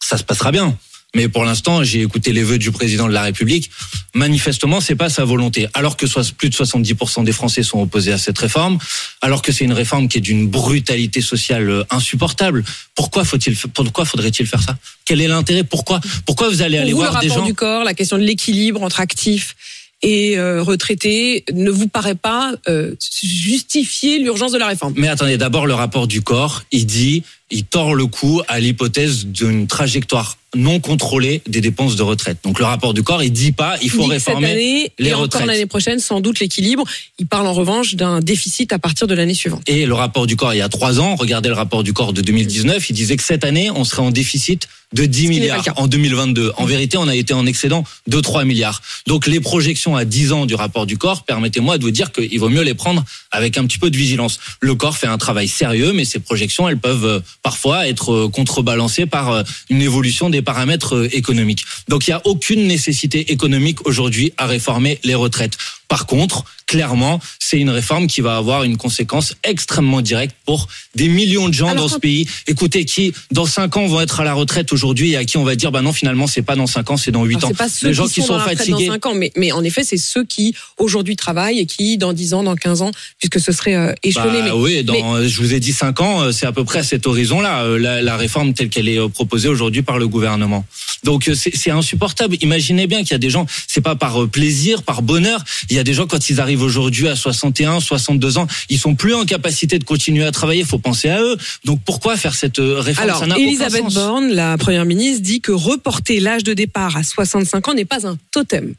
ça 0.00 0.16
se 0.16 0.24
passera 0.24 0.52
bien. 0.52 0.76
Mais 1.14 1.28
pour 1.28 1.44
l'instant, 1.44 1.82
j'ai 1.84 2.02
écouté 2.02 2.32
les 2.32 2.42
vœux 2.42 2.58
du 2.58 2.70
président 2.70 3.08
de 3.08 3.14
la 3.14 3.22
République. 3.22 3.70
Manifestement, 4.14 4.80
c'est 4.80 4.94
pas 4.94 5.08
sa 5.08 5.24
volonté. 5.24 5.66
Alors 5.72 5.96
que 5.96 6.06
plus 6.32 6.50
de 6.50 6.54
70% 6.54 7.24
des 7.24 7.32
Français 7.32 7.62
sont 7.62 7.80
opposés 7.80 8.12
à 8.12 8.18
cette 8.18 8.38
réforme, 8.38 8.78
alors 9.22 9.40
que 9.40 9.50
c'est 9.50 9.64
une 9.64 9.72
réforme 9.72 10.08
qui 10.08 10.18
est 10.18 10.20
d'une 10.22 10.46
brutalité 10.48 11.22
sociale 11.22 11.70
euh, 11.70 11.84
insupportable. 11.88 12.62
Pourquoi 12.94 13.24
faut-il, 13.24 13.56
pourquoi 13.56 14.04
faudrait-il 14.04 14.46
faire 14.46 14.62
ça? 14.62 14.76
Quel 15.06 15.22
est 15.22 15.28
l'intérêt? 15.28 15.64
Pourquoi 15.64 16.00
Pourquoi 16.26 16.50
vous 16.50 16.60
allez 16.60 16.76
aller 16.76 16.92
vous, 16.92 17.00
le 17.00 17.08
voir 17.08 17.20
des 17.20 17.28
rapport 17.28 17.42
gens 17.42 17.46
du 17.46 17.54
corps, 17.54 17.84
la 17.84 17.94
question 17.94 18.18
de 18.18 18.22
l'équilibre 18.22 18.82
entre 18.82 19.00
actifs 19.00 19.56
et 20.02 20.38
euh, 20.38 20.62
retraités 20.62 21.44
ne 21.52 21.70
vous 21.70 21.88
paraît 21.88 22.14
pas 22.14 22.52
euh, 22.68 22.94
justifier 23.22 24.18
l'urgence 24.18 24.52
de 24.52 24.58
la 24.58 24.66
réforme? 24.66 24.92
Mais 24.96 25.08
attendez, 25.08 25.38
d'abord 25.38 25.66
le 25.66 25.74
rapport 25.74 26.06
du 26.06 26.22
corps, 26.22 26.64
il 26.70 26.86
dit, 26.86 27.22
il 27.50 27.64
tord 27.64 27.94
le 27.94 28.06
cou 28.06 28.42
à 28.46 28.60
l'hypothèse 28.60 29.26
d'une 29.26 29.66
trajectoire 29.66 30.37
non 30.54 30.80
contrôlée 30.80 31.42
des 31.46 31.60
dépenses 31.60 31.96
de 31.96 32.02
retraite. 32.02 32.38
Donc 32.42 32.58
le 32.58 32.64
rapport 32.64 32.94
du 32.94 33.02
corps, 33.02 33.22
il 33.22 33.32
dit 33.32 33.52
pas, 33.52 33.76
il 33.82 33.90
faut 33.90 34.06
que 34.06 34.18
cette 34.18 34.28
réformer 34.28 34.50
année 34.50 34.92
les 34.98 35.10
et 35.10 35.12
encore 35.12 35.24
retraites. 35.24 35.46
l'année 35.46 35.66
prochaine, 35.66 35.98
sans 35.98 36.20
doute 36.20 36.40
l'équilibre. 36.40 36.84
Il 37.18 37.26
parle 37.26 37.46
en 37.46 37.52
revanche 37.52 37.94
d'un 37.94 38.20
déficit 38.20 38.72
à 38.72 38.78
partir 38.78 39.06
de 39.06 39.14
l'année 39.14 39.34
suivante. 39.34 39.62
Et 39.66 39.86
le 39.86 39.94
rapport 39.94 40.26
du 40.26 40.36
corps, 40.36 40.54
il 40.54 40.58
y 40.58 40.62
a 40.62 40.68
trois 40.68 41.00
ans, 41.00 41.16
regardez 41.16 41.48
le 41.48 41.54
rapport 41.54 41.82
du 41.82 41.92
corps 41.92 42.12
de 42.12 42.22
2019, 42.22 42.88
il 42.90 42.92
disait 42.94 43.16
que 43.16 43.22
cette 43.22 43.44
année, 43.44 43.70
on 43.70 43.84
serait 43.84 44.02
en 44.02 44.10
déficit 44.10 44.68
de 44.94 45.04
10 45.04 45.28
qui 45.28 45.40
n'est 45.40 45.48
pas 45.48 45.56
milliards 45.58 45.74
en 45.76 45.86
2022. 45.86 46.52
En 46.56 46.64
vérité, 46.64 46.96
on 46.96 47.08
a 47.08 47.14
été 47.14 47.34
en 47.34 47.44
excédent 47.46 47.84
de 48.06 48.20
3 48.20 48.44
milliards. 48.44 48.80
Donc 49.06 49.26
les 49.26 49.40
projections 49.40 49.96
à 49.96 50.04
10 50.04 50.32
ans 50.32 50.46
du 50.46 50.54
rapport 50.54 50.86
du 50.86 50.96
corps, 50.96 51.24
permettez-moi 51.24 51.78
de 51.78 51.82
vous 51.82 51.90
dire 51.90 52.10
qu'il 52.10 52.38
vaut 52.40 52.48
mieux 52.48 52.62
les 52.62 52.74
prendre 52.74 53.04
avec 53.30 53.58
un 53.58 53.66
petit 53.66 53.78
peu 53.78 53.90
de 53.90 53.96
vigilance. 53.96 54.38
Le 54.60 54.74
corps 54.74 54.96
fait 54.96 55.06
un 55.06 55.18
travail 55.18 55.48
sérieux, 55.48 55.92
mais 55.92 56.04
ces 56.04 56.20
projections, 56.20 56.68
elles 56.68 56.78
peuvent 56.78 57.04
euh, 57.04 57.20
parfois 57.42 57.86
être 57.86 58.12
euh, 58.12 58.28
contrebalancées 58.28 59.06
par 59.06 59.30
euh, 59.30 59.42
une 59.68 59.82
évolution 59.82 60.30
des 60.30 60.37
paramètres 60.42 60.96
euh, 60.96 61.16
économiques. 61.16 61.64
Donc 61.88 62.06
il 62.06 62.10
n'y 62.10 62.14
a 62.14 62.22
aucune 62.26 62.66
nécessité 62.66 63.32
économique 63.32 63.86
aujourd'hui 63.86 64.32
à 64.36 64.46
réformer 64.46 64.98
les 65.04 65.14
retraites. 65.14 65.56
Par 65.88 66.04
contre, 66.04 66.44
clairement, 66.66 67.18
c'est 67.38 67.58
une 67.58 67.70
réforme 67.70 68.08
qui 68.08 68.20
va 68.20 68.36
avoir 68.36 68.62
une 68.62 68.76
conséquence 68.76 69.34
extrêmement 69.42 70.02
directe 70.02 70.36
pour 70.44 70.68
des 70.94 71.08
millions 71.08 71.48
de 71.48 71.54
gens 71.54 71.68
Alors, 71.68 71.84
dans 71.84 71.94
ce 71.94 71.98
pays. 71.98 72.28
Écoutez, 72.46 72.84
qui 72.84 73.14
dans 73.32 73.46
5 73.46 73.74
ans 73.78 73.86
vont 73.86 74.02
être 74.02 74.20
à 74.20 74.24
la 74.24 74.34
retraite 74.34 74.70
aujourd'hui 74.74 75.12
et 75.12 75.16
à 75.16 75.24
qui 75.24 75.38
on 75.38 75.44
va 75.44 75.56
dire 75.56 75.72
bah 75.72 75.80
non 75.80 75.94
finalement 75.94 76.26
c'est 76.26 76.42
pas 76.42 76.56
dans 76.56 76.66
5 76.66 76.90
ans, 76.90 76.96
c'est 76.98 77.10
dans 77.10 77.24
8 77.24 77.36
Alors, 77.38 77.50
ans. 77.50 77.54
pas 77.54 77.70
ceux 77.70 77.88
Les 77.88 77.94
gens 77.94 78.06
qui, 78.06 78.14
qui 78.14 78.20
sont, 78.20 78.26
sont 78.28 78.32
la 78.34 78.40
retraite 78.40 78.58
fatigués. 78.58 78.86
dans 78.88 78.92
5 78.92 79.06
ans, 79.06 79.14
mais, 79.14 79.32
mais 79.34 79.50
en 79.52 79.64
effet, 79.64 79.82
c'est 79.82 79.96
ceux 79.96 80.24
qui 80.24 80.54
aujourd'hui 80.76 81.16
travaillent 81.16 81.58
et 81.58 81.64
qui, 81.66 81.96
dans 81.96 82.12
10 82.12 82.34
ans, 82.34 82.42
dans 82.42 82.54
15 82.54 82.82
ans, 82.82 82.90
puisque 83.18 83.40
ce 83.40 83.50
serait 83.50 83.74
euh, 83.74 83.94
échelonné. 84.02 84.40
Bah 84.40 84.44
mais 84.44 84.50
oui, 84.50 84.84
dans, 84.84 85.26
je 85.26 85.40
vous 85.40 85.54
ai 85.54 85.60
dit 85.60 85.72
5 85.72 86.00
ans, 86.02 86.20
euh, 86.20 86.32
c'est 86.32 86.46
à 86.46 86.52
peu 86.52 86.64
près 86.64 86.80
à 86.80 86.84
cet 86.84 87.06
horizon-là, 87.06 87.62
euh, 87.62 87.78
la, 87.78 88.02
la 88.02 88.16
réforme 88.18 88.52
telle 88.52 88.68
qu'elle 88.68 88.90
est 88.90 89.08
proposée 89.08 89.48
aujourd'hui 89.48 89.80
par 89.80 89.98
le 89.98 90.06
gouvernement. 90.06 90.66
Donc 91.04 91.30
c'est 91.34 91.56
c'est 91.56 91.70
insupportable. 91.78 92.36
Imaginez 92.40 92.86
bien 92.86 93.00
qu'il 93.00 93.12
y 93.12 93.14
a 93.14 93.18
des 93.18 93.30
gens, 93.30 93.46
c'est 93.66 93.80
pas 93.80 93.96
par 93.96 94.22
euh, 94.22 94.26
plaisir, 94.26 94.82
par 94.82 95.02
bonheur. 95.02 95.42
Il 95.70 95.76
y 95.76 95.78
a 95.78 95.84
des 95.84 95.94
gens 95.94 96.06
quand 96.06 96.30
ils 96.30 96.40
arrivent 96.40 96.62
aujourd'hui 96.62 97.08
à 97.08 97.16
61, 97.16 97.80
62 97.80 98.38
ans, 98.38 98.46
ils 98.68 98.78
sont 98.78 98.94
plus 98.94 99.14
en 99.14 99.24
capacité 99.24 99.78
de 99.78 99.84
continuer 99.84 100.24
à 100.24 100.32
travailler. 100.32 100.64
Faut 100.64 100.78
penser 100.78 101.08
à 101.08 101.20
eux. 101.22 101.36
Donc 101.64 101.80
pourquoi 101.84 102.16
faire 102.16 102.34
cette 102.34 102.58
euh, 102.58 102.80
réforme? 102.80 103.08
Alors, 103.08 103.24
Ça 103.26 103.38
Elisabeth. 103.38 103.94
Borne, 103.94 104.28
la 104.28 104.58
première 104.58 104.84
ministre, 104.84 105.22
dit 105.22 105.40
que 105.40 105.52
reporter 105.52 106.20
l'âge 106.20 106.44
de 106.44 106.54
départ 106.54 106.96
à 106.96 107.02
65 107.02 107.68
ans 107.68 107.74
n'est 107.74 107.84
pas 107.84 108.06
un 108.06 108.18
totem. 108.32 108.74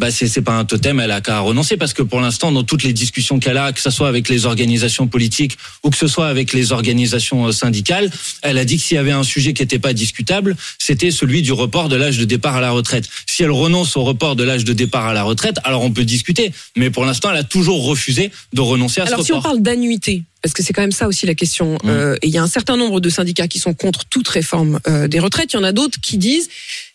Bah 0.00 0.10
c'est 0.10 0.26
c'est 0.26 0.40
pas 0.40 0.52
un 0.54 0.64
totem, 0.64 1.00
elle 1.00 1.10
a 1.10 1.20
qu'à 1.20 1.40
renoncer 1.40 1.76
parce 1.76 1.92
que 1.92 2.02
pour 2.02 2.20
l'instant 2.20 2.50
dans 2.50 2.62
toutes 2.62 2.82
les 2.82 2.94
discussions 2.94 3.38
qu'elle 3.38 3.58
a, 3.58 3.72
que 3.72 3.80
ce 3.80 3.90
soit 3.90 4.08
avec 4.08 4.30
les 4.30 4.46
organisations 4.46 5.06
politiques 5.06 5.58
ou 5.84 5.90
que 5.90 5.96
ce 5.98 6.06
soit 6.06 6.28
avec 6.28 6.54
les 6.54 6.72
organisations 6.72 7.46
euh, 7.46 7.52
syndicales, 7.52 8.10
elle 8.40 8.56
a 8.56 8.64
dit 8.64 8.78
que 8.78 8.82
s'il 8.82 8.94
y 8.94 8.98
avait 8.98 9.10
un 9.12 9.22
sujet 9.22 9.52
qui 9.52 9.62
n'était 9.62 9.78
pas 9.78 9.92
discutable, 9.92 10.56
c'était 10.78 11.10
celui 11.10 11.42
du 11.42 11.52
report 11.52 11.90
de 11.90 11.96
l'âge 11.96 12.16
de 12.16 12.24
départ 12.24 12.56
à 12.56 12.62
la 12.62 12.70
retraite. 12.70 13.06
Si 13.26 13.42
elle 13.42 13.50
renonce 13.50 13.96
au 13.98 14.02
report 14.04 14.34
de 14.34 14.44
l'âge 14.44 14.64
de 14.64 14.72
départ 14.72 15.06
à 15.06 15.12
la 15.12 15.24
retraite, 15.24 15.56
alors 15.62 15.82
on 15.82 15.90
peut 15.92 16.04
discuter, 16.06 16.52
mais 16.74 16.88
pour 16.90 17.04
l'instant 17.04 17.30
elle 17.30 17.36
a 17.36 17.44
toujours 17.44 17.84
refusé 17.84 18.30
de 18.54 18.60
renoncer 18.62 19.02
à 19.02 19.04
Alors, 19.04 19.20
ce 19.20 19.26
si 19.26 19.32
on 19.32 19.36
report. 19.36 19.52
parle 19.52 19.62
d'annuité, 19.62 20.22
parce 20.42 20.54
que 20.54 20.62
c'est 20.62 20.72
quand 20.72 20.82
même 20.82 20.92
ça 20.92 21.06
aussi 21.06 21.26
la 21.26 21.34
question, 21.34 21.74
Mmh. 21.84 21.88
euh, 21.88 22.16
et 22.22 22.28
il 22.28 22.32
y 22.32 22.38
a 22.38 22.42
un 22.42 22.46
certain 22.48 22.76
nombre 22.78 23.00
de 23.00 23.10
syndicats 23.10 23.46
qui 23.48 23.58
sont 23.58 23.74
contre 23.74 24.06
toute 24.06 24.28
réforme 24.28 24.80
euh, 24.88 25.06
des 25.06 25.18
retraites, 25.20 25.52
il 25.52 25.56
y 25.56 25.58
en 25.58 25.64
a 25.64 25.72
d'autres 25.72 25.98
qui 26.00 26.16
disent 26.16 26.48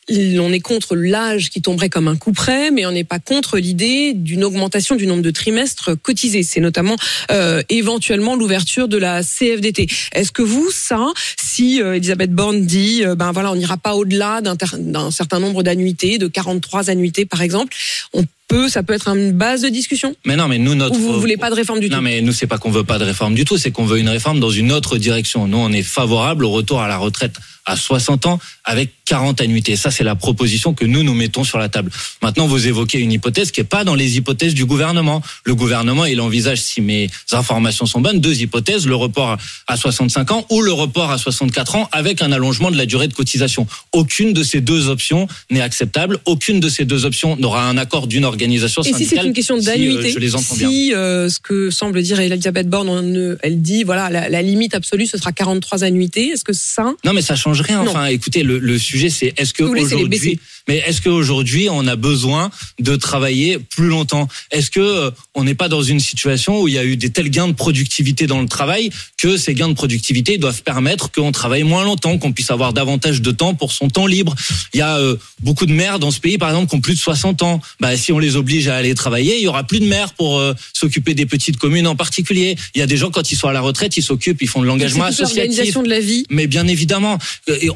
on 0.10 0.52
est 0.52 0.60
contre 0.60 0.96
l'âge 0.96 1.50
qui 1.50 1.62
tomberait 1.62 1.90
comme 1.90 2.08
un 2.08 2.16
coup 2.16 2.32
près, 2.32 2.72
mais 2.72 2.86
on 2.86 2.92
n'est 2.92 3.04
pas 3.04 3.20
contre 3.20 3.58
l'idée 3.58 4.14
d'une 4.14 4.44
augmentation 4.44 4.96
du 4.96 5.08
nombre 5.08 5.22
de 5.22 5.32
trimestres 5.32 5.92
cotisés. 6.02 6.44
C'est 6.44 6.62
notamment 6.62 6.96
euh, 7.32 7.62
éventuellement 7.70 8.36
l'ouverture 8.36 8.88
de 8.88 8.98
la 8.98 9.22
CFDT. 9.24 9.88
Est-ce 10.14 10.32
que 10.32 10.42
vous, 10.42 10.70
ça, 10.72 11.08
si 11.42 11.82
euh, 11.82 11.96
Elisabeth 11.96 12.32
Borne 12.32 12.66
dit, 12.66 13.04
euh, 13.06 13.16
ben 13.16 13.32
voilà, 13.32 13.52
on 13.52 13.56
n'ira 13.56 13.78
pas 13.78 13.96
au-delà 13.96 14.42
d'un 14.42 15.12
certain 15.12 15.40
nombre 15.40 15.64
d'annuités, 15.64 16.18
de 16.18 16.28
43 16.28 16.90
annuités 16.90 17.26
par 17.26 17.42
exemple, 17.42 17.76
on 18.14 18.24
peut, 18.48 18.70
ça 18.70 18.84
peut 18.84 18.94
être 18.94 19.10
une 19.10 19.34
base 19.34 19.62
de 19.62 19.70
discussion? 19.70 20.16
Mais 20.26 20.36
non, 20.36 20.48
mais 20.48 20.58
nous 20.58 20.74
notre 20.76 20.96
Ou 20.96 21.00
vous 21.00 21.20
voulez 21.20 21.38
pas 21.38 21.50
de 21.50 21.56
réforme 21.56 21.80
du 21.80 21.90
non, 21.90 21.98
tout? 21.98 22.04
mais 22.04 22.22
nous, 22.22 22.32
c'est 22.32 22.48
pas 22.48 22.58
qu'on 22.58 22.72
veut 22.72 22.86
pas 22.86 22.98
de 22.98 23.04
réforme 23.04 23.36
du 23.36 23.44
tout, 23.44 23.58
c'est 23.58 23.72
qu'on 23.72 23.86
veut 23.86 24.00
une 24.00 24.10
réforme 24.10 24.40
dans 24.40 24.50
une 24.50 24.72
autre 24.72 24.98
direction. 24.98 25.48
Nous, 25.48 25.58
on 25.58 25.72
est 25.72 25.84
favorable 25.84 26.46
au 26.46 26.50
retour 26.52 26.82
à 26.82 26.88
la 26.88 26.98
retraite 26.98 27.34
à 27.68 27.76
60 27.76 28.26
ans 28.26 28.40
avec 28.64 28.92
40 29.06 29.40
annuités. 29.42 29.76
Ça, 29.76 29.92
c'est 29.92 30.04
la 30.04 30.16
proposition 30.16 30.74
que 30.74 30.86
nous, 30.86 31.04
nous 31.04 31.14
mettons 31.14 31.44
sur 31.44 31.60
la 31.60 31.70
table. 31.70 31.92
Maintenant, 32.22 32.48
vous 32.48 32.68
évoquez 32.68 33.00
une 33.00 33.12
hypothèse 33.12 33.52
qui 33.52 33.62
est 33.62 33.66
pas 33.66 33.84
dans 33.84 33.96
les 33.96 34.18
hypothèses 34.18 34.54
du 34.54 34.66
gouvernement. 34.66 35.22
Le 35.46 35.54
gouvernement, 35.56 36.06
il 36.06 36.20
envisage, 36.20 36.60
si 36.60 36.82
mes 36.82 37.10
informations 37.32 37.86
sont 37.86 38.02
bonnes, 38.02 38.20
deux 38.20 38.42
hypothèses, 38.42 38.88
le 38.88 38.96
report 38.96 39.38
à 39.68 39.78
65 39.78 40.32
ans 40.32 40.46
ou 40.50 40.62
le 40.62 40.72
report 40.72 41.12
à 41.12 41.18
64 41.18 41.76
ans 41.76 41.90
avec 41.92 42.22
un 42.22 42.32
allongement 42.32 42.72
de 42.72 42.78
la 42.78 42.86
durée 42.86 43.08
de 43.08 43.14
cotisation. 43.14 43.68
Aucune 43.92 44.34
de 44.34 44.44
ces 44.44 44.62
deux 44.62 44.88
options 44.88 45.28
n'est 45.52 45.62
acceptable. 45.62 46.20
Aucune 46.26 46.60
de 46.60 46.70
ces 46.70 46.86
deux 46.86 47.06
options 47.06 47.36
n'aura 47.38 47.64
un 47.64 47.78
accord 47.78 48.08
d'une 48.08 48.26
organisation 48.26 48.82
Et 48.82 48.86
si 48.86 48.92
syndicale. 48.94 49.20
c'est 49.22 49.28
une 49.28 49.34
question 49.34 49.62
si, 49.62 49.68
euh, 49.70 49.72
d'annuité, 49.74 50.12
je 50.12 50.20
les 50.20 50.36
entends 50.36 50.56
bien. 50.56 50.70
si 50.70 50.94
euh, 50.94 51.30
ce 51.30 51.40
que 51.40 51.70
semble 51.70 52.02
dire 52.02 52.20
Elisabeth 52.20 52.70
Borne, 52.70 53.38
elle 53.44 53.62
dit 53.62 53.84
voilà 53.84 54.10
la, 54.10 54.30
la 54.30 54.42
limite 54.42 54.74
absolue 54.74 55.06
ce 55.06 55.18
sera 55.18 55.32
43 55.32 55.84
annuités, 55.84 56.30
est-ce 56.30 56.44
que 56.44 56.54
ça 56.54 56.94
Non, 57.06 57.14
mais 57.14 57.22
ça 57.22 57.36
change 57.36 57.57
rien. 57.62 57.84
Non. 57.84 57.92
Enfin, 57.92 58.06
écoutez, 58.06 58.44
le, 58.44 58.60
le 58.60 58.80
sujet, 58.80 59.10
c'est 59.10 59.34
est-ce 59.38 59.54
que 59.54 59.64
aujourd'hui, 59.64 60.40
mais 60.68 60.78
est-ce 60.86 61.02
qu'aujourd'hui, 61.02 61.70
on 61.72 61.88
a 61.88 61.96
besoin 61.96 62.52
de 62.80 62.96
travailler 62.96 63.58
plus 63.58 63.88
longtemps? 63.88 64.28
Est-ce 64.52 64.70
que 64.70 64.80
euh, 64.80 65.12
on 65.34 65.44
n'est 65.44 65.56
pas 65.56 65.70
dans 65.70 65.82
une 65.82 66.00
situation 66.00 66.62
où 66.62 66.68
il 66.68 66.74
y 66.74 66.78
a 66.78 66.84
eu 66.84 66.98
des 66.98 67.10
tels 67.10 67.30
gains 67.30 67.48
de 67.48 67.54
productivité 67.54 68.28
dans 68.28 68.42
le 68.42 68.48
travail 68.48 68.90
que 69.18 69.38
ces 69.38 69.54
gains 69.54 69.70
de 69.70 69.74
productivité 69.74 70.38
doivent 70.38 70.64
permettre 70.64 71.12
qu'on 71.12 71.32
travaille 71.32 71.64
moins 71.64 71.86
longtemps, 71.86 72.18
qu'on 72.18 72.34
puisse 72.34 72.52
avoir 72.52 72.74
davantage 72.74 73.22
de 73.22 73.32
temps 73.32 73.54
pour 73.54 73.72
son 73.72 73.88
temps 73.88 74.08
libre? 74.08 74.36
Il 74.74 74.80
y 74.80 74.82
a 74.82 74.98
euh, 74.98 75.16
beaucoup 75.42 75.66
de 75.66 75.74
maires 75.74 76.00
dans 76.00 76.12
ce 76.12 76.20
pays, 76.20 76.38
par 76.38 76.50
exemple, 76.50 76.70
qui 76.70 76.76
ont 76.76 76.82
plus 76.82 76.96
de 76.96 77.00
60 77.00 77.42
ans. 77.44 77.62
Bah, 77.80 77.96
si 77.96 78.12
on 78.12 78.20
les 78.20 78.36
oblige 78.36 78.68
à 78.68 78.76
aller 78.76 78.94
travailler, 78.94 79.38
il 79.38 79.44
y 79.44 79.48
aura 79.48 79.64
plus 79.64 79.80
de 79.80 79.86
maires 79.86 80.14
pour 80.14 80.38
euh, 80.38 80.54
s'occuper 80.74 81.14
des 81.14 81.26
petites 81.26 81.58
communes 81.58 81.88
en 81.88 81.96
particulier. 81.96 82.58
Il 82.76 82.80
y 82.80 82.82
a 82.82 82.88
des 82.88 82.98
gens 82.98 83.10
quand 83.10 83.32
ils 83.32 83.36
sont 83.36 83.48
à 83.48 83.54
la 83.54 83.62
retraite, 83.62 83.96
ils 83.96 84.04
s'occupent, 84.04 84.42
ils 84.42 84.50
font 84.50 84.62
de 84.62 84.68
l'engagement 84.68 85.06
associatif. 85.06 85.38
l'organisation 85.38 85.84
de 85.84 85.90
la 85.90 86.00
vie 86.00 86.26
Mais 86.30 86.48
bien 86.48 86.68
évidemment, 86.68 87.18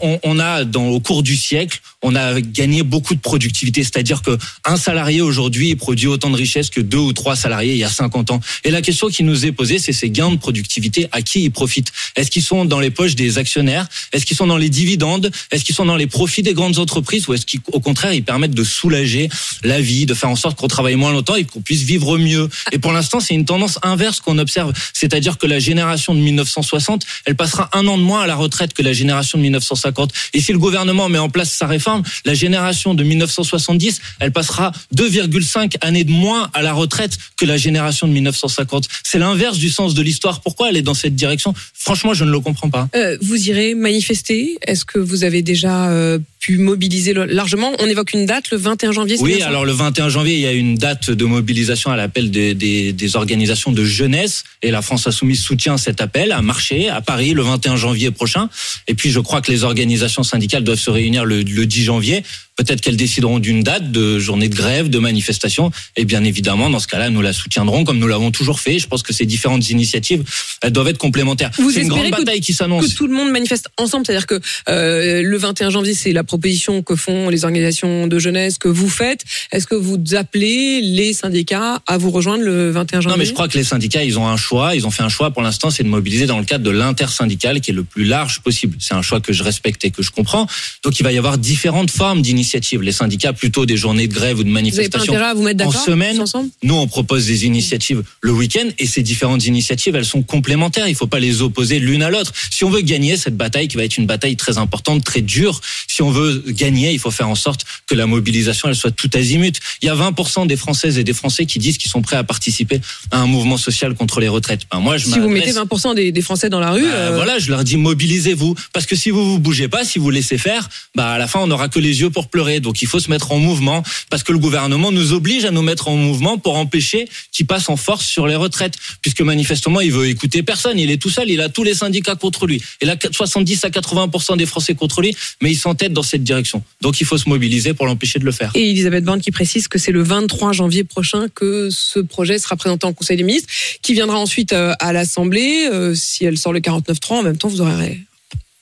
on, 0.01 0.20
on 0.24 0.40
a 0.40 0.63
dans 0.63 0.88
au 0.88 1.00
cours 1.00 1.24
du 1.24 1.36
siècle, 1.36 1.82
on 2.01 2.16
a 2.16 2.42
gagné 2.42 2.84
beaucoup 2.84 3.16
de 3.16 3.20
productivité. 3.20 3.84
C'est-à-dire 3.84 4.22
que 4.22 4.38
un 4.66 4.78
salarié 4.78 5.22
aujourd'hui 5.22 5.75
produit 5.75 6.08
autant 6.08 6.30
de 6.30 6.36
richesse 6.36 6.70
que 6.70 6.82
deux 6.82 6.98
ou 6.98 7.13
trois 7.13 7.36
salariés 7.36 7.74
il 7.74 7.80
y 7.80 7.84
a 7.84 7.90
50 7.90 8.32
ans. 8.32 8.40
Et 8.63 8.72
la 8.72 8.82
question 8.82 9.08
qui 9.08 9.24
nous 9.24 9.46
est 9.46 9.51
posée, 9.51 9.80
c'est 9.80 9.94
ces 9.94 10.10
gains 10.10 10.32
de 10.32 10.38
productivité 10.38 11.08
à 11.12 11.22
qui 11.22 11.44
ils 11.44 11.51
profitent? 11.51 11.92
Est-ce 12.16 12.32
qu'ils 12.32 12.44
sont 12.44 12.66
dans 12.66 12.80
les 12.80 12.92
poches 12.92 13.16
des 13.16 13.38
actionnaires? 13.38 13.88
Est-ce 14.13 14.25
qu'ils 14.25 14.38
sont 14.38 14.48
dans 14.48 14.58
les 14.58 14.70
dividendes? 14.70 15.32
Est-ce 15.51 15.63
qu'ils 15.63 15.75
sont 15.75 15.86
dans 15.86 15.96
les 15.96 16.08
profits 16.08 16.44
des 16.44 16.54
grandes 16.54 16.80
entreprises? 16.80 17.28
Ou 17.28 17.34
est-ce 17.34 17.46
qu'au 17.46 17.80
contraire 17.80 18.13
ils 18.13 18.24
permettent 18.24 18.56
de 18.56 18.63
soulager 18.63 19.30
la 19.63 19.80
vie, 19.80 20.06
de 20.06 20.13
faire 20.13 20.30
en 20.30 20.36
sorte 20.36 20.58
qu'on 20.58 20.68
travaille 20.68 20.96
moins 20.96 21.12
longtemps 21.12 21.36
et 21.36 21.46
qu'on 21.46 21.62
puisse 21.62 21.84
vivre 21.84 22.18
mieux? 22.18 22.50
Et 22.72 22.80
pour 22.80 22.92
l'instant, 22.92 23.20
c'est 23.20 23.34
une 23.34 23.46
tendance 23.46 23.80
inverse 23.84 24.20
qu'on 24.20 24.38
observe. 24.38 24.74
C'est-à-dire 24.94 25.38
que 25.38 25.48
la 25.48 25.60
génération 25.60 26.13
de 26.16 26.20
1960, 26.20 27.06
elle 27.25 27.36
passera 27.36 27.70
un 27.74 27.88
an 27.88 27.98
de 27.98 28.04
moins 28.04 28.22
à 28.22 28.28
la 28.28 28.36
retraite 28.36 28.74
que 28.74 28.82
la 28.82 28.94
génération 28.94 29.38
de 29.38 29.44
1950. 29.62 30.12
Et 30.34 30.41
si 30.41 30.51
le 30.51 30.60
gouvernement 30.60 31.10
met 31.10 31.18
en 31.18 31.30
place 31.30 31.51
sa 31.51 31.68
réforme, 31.68 32.03
la 32.25 32.34
génération 32.34 32.94
de 32.94 33.03
1970, 33.03 34.01
elle 34.20 34.32
passera 34.32 34.72
2,5 34.96 35.75
années 35.82 36.03
de 36.03 36.12
moins 36.12 36.50
à 36.53 36.62
la 36.62 36.74
retraite 36.74 37.18
que 37.38 37.46
la 37.46 37.58
génération 37.58 38.08
de 38.08 38.13
1950. 38.13 38.88
C'est 39.03 39.20
l'inverse 39.20 39.58
du 39.58 39.70
sens 39.70 39.94
de 39.94 40.01
l'histoire. 40.01 40.41
Pourquoi 40.41 40.70
elle 40.70 40.77
est 40.77 40.82
dans 40.82 40.94
cette 40.94 41.15
direction? 41.15 41.53
Franchement, 41.74 42.13
je 42.13 42.25
ne 42.25 42.32
le 42.32 42.39
comprends 42.39 42.70
pas. 42.70 42.88
Euh, 42.96 43.18
vous 43.22 43.50
irez 43.50 43.75
manifester? 43.75 44.58
Est-ce 44.65 44.86
que 44.86 45.00
vous 45.00 45.24
avez 45.24 45.41
déjà 45.41 45.89
euh, 45.89 46.20
pu 46.41 46.57
mobiliser 46.57 47.13
largement 47.13 47.71
On 47.79 47.86
évoque 47.88 48.13
une 48.13 48.25
date, 48.25 48.50
le 48.51 48.57
21 48.57 48.91
janvier. 48.91 49.15
Oui, 49.19 49.41
alors 49.43 49.63
le 49.63 49.71
21 49.71 50.10
janvier, 50.10 50.33
il 50.33 50.41
y 50.41 50.48
a 50.48 50.51
une 50.51 50.75
date 50.75 51.12
de 51.12 51.24
mobilisation 51.25 51.91
à 51.91 51.95
l'appel 51.95 52.31
des, 52.31 52.55
des, 52.55 52.91
des 52.93 53.15
organisations 53.15 53.71
de 53.71 53.86
jeunesse 53.86 54.43
et 54.63 54.71
la 54.71 54.81
France 54.81 55.05
Insoumise 55.07 55.39
soutient 55.41 55.77
cet 55.77 56.01
appel 56.01 56.31
à 56.31 56.41
marcher 56.41 56.89
à 56.89 57.00
Paris 57.01 57.33
le 57.33 57.43
21 57.43 57.75
janvier 57.77 58.10
prochain. 58.12 58.50
Et 58.88 58.95
puis 58.95 59.12
je 59.12 59.19
crois 59.19 59.41
que 59.41 59.51
les 59.51 59.63
organisations 59.63 60.24
syndicales 60.24 60.63
doivent 60.63 60.79
se 60.79 60.89
réunir 60.89 61.25
le, 61.25 61.43
le 61.43 61.65
10 61.67 61.83
janvier. 61.83 62.24
Peut-être 62.57 62.81
qu'elles 62.81 62.98
décideront 62.98 63.39
d'une 63.39 63.63
date 63.63 63.91
de 63.91 64.19
journée 64.19 64.50
de 64.50 64.55
grève, 64.55 64.89
de 64.89 65.00
manifestation. 65.00 65.71
Et 65.95 66.05
bien 66.05 66.24
évidemment, 66.24 66.69
dans 66.69 66.79
ce 66.79 66.88
cas-là, 66.88 67.10
nous 67.10 67.21
la 67.21 67.33
soutiendrons 67.33 67.86
comme 67.86 67.98
nous 67.98 68.07
l'avons 68.07 68.29
toujours 68.29 68.60
fait. 68.60 68.77
Je 68.77 68.88
pense 68.88 69.01
que 69.03 69.13
ces 69.13 69.25
différentes 69.25 69.69
initiatives, 69.69 70.24
elles 70.62 70.71
doivent 70.71 70.89
être 70.89 70.98
complémentaires. 70.98 71.50
Vous 71.57 71.71
C'est 71.71 71.81
une 71.81 71.88
grande 71.88 72.12
que- 72.12 72.17
bataille 72.17 72.41
qui 72.41 72.51
que 72.51 72.57
s'annonce. 72.57 72.93
tout 72.93 73.07
le 73.07 73.13
monde 73.13 73.31
manifeste 73.31 73.67
ensemble, 73.77 74.05
c'est-à-dire 74.05 74.27
que 74.27 74.39
euh, 74.69 75.21
le 75.24 75.38
21 75.38 75.69
janvier, 75.71 75.93
c'est 75.95 76.12
la 76.12 76.24
proposition 76.31 76.81
que 76.81 76.95
font 76.95 77.27
les 77.27 77.43
organisations 77.43 78.07
de 78.07 78.17
jeunesse 78.17 78.57
que 78.57 78.69
vous 78.69 78.89
faites. 78.89 79.25
Est-ce 79.51 79.67
que 79.67 79.75
vous 79.75 79.97
appelez 80.15 80.79
les 80.79 81.11
syndicats 81.11 81.81
à 81.88 81.97
vous 81.97 82.09
rejoindre 82.09 82.45
le 82.45 82.71
21 82.71 83.01
janvier 83.01 83.13
Non, 83.13 83.19
mais 83.19 83.25
je 83.25 83.33
crois 83.33 83.50
que 83.50 83.57
les 83.57 83.65
syndicats, 83.65 84.01
ils 84.01 84.17
ont 84.17 84.27
un 84.27 84.38
choix. 84.38 84.75
Ils 84.75 84.88
ont 84.88 84.91
fait 84.91 85.03
un 85.03 85.09
choix 85.09 85.31
pour 85.31 85.41
l'instant, 85.41 85.69
c'est 85.71 85.83
de 85.83 85.89
mobiliser 85.89 86.27
dans 86.27 86.39
le 86.39 86.45
cadre 86.45 86.63
de 86.63 86.69
l'intersyndical 86.69 87.59
qui 87.59 87.71
est 87.71 87.73
le 87.73 87.83
plus 87.83 88.05
large 88.05 88.39
possible. 88.39 88.77
C'est 88.79 88.93
un 88.93 89.01
choix 89.01 89.19
que 89.19 89.33
je 89.33 89.43
respecte 89.43 89.83
et 89.83 89.91
que 89.91 90.01
je 90.01 90.11
comprends. 90.11 90.47
Donc, 90.85 91.01
il 91.01 91.03
va 91.03 91.11
y 91.11 91.17
avoir 91.17 91.38
différentes 91.38 91.91
formes 91.91 92.21
d'initiatives. 92.21 92.81
Les 92.81 92.93
syndicats, 92.93 93.33
plutôt 93.33 93.65
des 93.65 93.75
journées 93.75 94.07
de 94.07 94.13
grève 94.13 94.39
ou 94.39 94.43
de 94.43 94.47
Vous 94.47 94.53
manifestation. 94.53 95.11
intérêt 95.11 95.31
à 95.31 95.33
vous 95.33 95.43
mettre 95.43 95.65
En 95.65 95.71
semaine, 95.71 96.23
nous, 96.63 96.75
on 96.75 96.88
propose 96.88 97.25
des 97.25 97.45
initiatives 97.45 98.03
le 98.21 98.31
week-end 98.31 98.69
et 98.79 98.85
ces 98.85 99.03
différentes 99.03 99.45
initiatives, 99.45 99.97
elles 99.97 100.05
sont 100.05 100.23
complémentaires. 100.23 100.88
Il 100.88 100.95
faut 100.95 101.07
pas 101.07 101.19
les 101.19 101.41
opposer 101.41 101.79
l'une 101.79 102.03
à 102.03 102.09
l'autre. 102.09 102.31
Si 102.50 102.63
on 102.63 102.69
veut 102.69 102.81
gagner 102.81 103.17
cette 103.17 103.35
bataille, 103.35 103.67
qui 103.67 103.75
va 103.75 103.83
être 103.83 103.97
une 103.97 104.05
bataille 104.05 104.38
très 104.38 104.57
importante, 104.57 105.03
très 105.03 105.21
dure, 105.21 105.59
si 105.88 106.01
on 106.01 106.09
veut 106.09 106.21
gagner, 106.48 106.92
il 106.92 107.00
faut 107.00 107.12
faire 107.12 107.30
en 107.30 107.36
sorte 107.36 107.66
que 107.88 107.96
la 107.96 108.06
mobilisation, 108.06 108.70
elle 108.70 108.75
soit 108.75 108.92
tout 108.92 109.10
azimut. 109.13 109.60
Il 109.82 109.86
y 109.86 109.90
a 109.90 109.96
20% 109.96 110.48
des 110.48 110.56
Françaises 110.56 110.98
et 110.98 111.04
des 111.04 111.13
Français 111.13 111.46
qui 111.46 111.60
disent 111.60 111.78
qu'ils 111.78 111.92
sont 111.92 112.01
prêts 112.01 112.18
à 112.18 112.24
participer 112.24 112.82
à 113.12 113.20
un 113.20 113.28
mouvement 113.28 113.58
social 113.58 113.94
contre 113.96 114.20
les 114.20 114.28
retraites. 114.28 114.62
Ben, 114.72 114.80
moi, 114.80 114.98
je 114.98 115.06
Si 115.06 115.20
vous 115.20 115.30
mettez 115.30 115.51
20% 115.51 115.96
des, 115.96 116.12
des 116.12 116.22
Français 116.22 116.50
dans 116.50 116.60
la 116.60 116.72
rue, 116.72 116.84
bah, 116.84 116.88
euh, 116.94 117.16
voilà, 117.16 117.40
je 117.40 117.50
leur 117.50 117.63
dis 117.63 117.78
mobilisez-vous 117.78 118.56
parce 118.74 118.86
que 118.86 118.96
si 118.96 119.10
vous 119.10 119.32
vous 119.32 119.40
bougez 119.40 119.68
pas, 119.68 119.84
si 119.84 120.00
vous 120.00 120.10
laissez 120.10 120.38
faire, 120.38 120.70
bah 120.96 121.12
à 121.12 121.18
la 121.18 121.28
fin 121.28 121.40
on 121.40 121.48
n'aura 121.48 121.70
que 121.70 121.80
les 121.80 122.01
yeux 122.01 122.10
pour 122.10 122.30
pleurer. 122.30 122.60
Donc 122.60 122.82
il 122.82 122.88
faut 122.88 123.00
se 123.00 123.10
mettre 123.10 123.32
en 123.32 123.40
mouvement 123.40 123.84
parce 124.10 124.24
que 124.24 124.32
le 124.32 124.40
gouvernement 124.40 124.92
nous 124.92 125.13
oblige 125.13 125.46
à 125.46 125.51
nous 125.51 125.62
mettre 125.62 125.88
en 125.88 125.96
mouvement 125.96 126.38
pour 126.38 126.58
empêcher 126.58 127.08
qu'il 127.32 127.46
passe 127.48 127.70
en 127.70 127.78
force 127.78 128.06
sur 128.06 128.28
les 128.28 128.36
retraites 128.36 128.75
puisque 129.01 129.22
manifestement 129.22 129.82
il 129.82 129.92
veut 129.92 130.08
écouter 130.08 130.44
personne, 130.44 130.80
il 130.80 130.92
est 130.92 131.01
tout 131.01 131.10
seul, 131.10 131.30
il 131.30 131.42
a 131.42 131.50
tous 131.50 131.63
les 131.63 131.74
syndicats 131.74 132.16
contre 132.16 132.48
lui. 132.48 132.62
Et 132.82 132.86
là 132.86 132.96
70 133.12 133.66
à 133.66 133.70
80% 133.70 134.38
des 134.38 134.46
Français 134.46 134.75
contre 134.75 135.01
lui, 135.01 135.16
mais 135.42 135.51
il 135.51 135.58
s'entête 135.58 135.94
dans 135.94 136.04
cette 136.12 136.24
direction. 136.24 136.63
Donc 136.82 137.01
il 137.01 137.06
faut 137.06 137.18
se 137.18 137.27
mobiliser 137.27 137.74
pour 137.74 137.86
l'empêcher 137.86 138.20
de 138.20 138.25
le 138.25 138.32
faire. 138.32 138.51
Et 138.53 138.70
Elisabeth 138.70 139.03
Borne 139.03 139.22
qui 139.22 139.32
précise 139.32 139.68
que 139.68 139.77
c'est 139.77 139.91
le 139.91 140.03
23 140.03 140.53
janvier 140.53 140.84
prochain 140.84 141.27
que 141.34 141.70
ce 141.72 142.00
projet 142.00 142.38
sera 142.38 142.56
présenté 142.56 142.86
en 142.86 142.94
Conseil 142.94 143.18
des 143.18 143.24
ministres, 143.24 143.50
qui 143.82 143.94
viendra 143.94 144.18
ensuite 144.18 144.53
euh, 144.53 144.74
à 144.80 144.94
l'Assemblée. 144.94 145.68
Euh, 145.72 145.96
si 145.96 146.25
elle 146.25 146.38
sort 146.38 146.53
le 146.53 146.60
49.3, 146.60 147.13
en 147.13 147.24
même 147.24 147.38
temps, 147.38 147.48
vous 147.48 147.62
aurez 147.62 148.00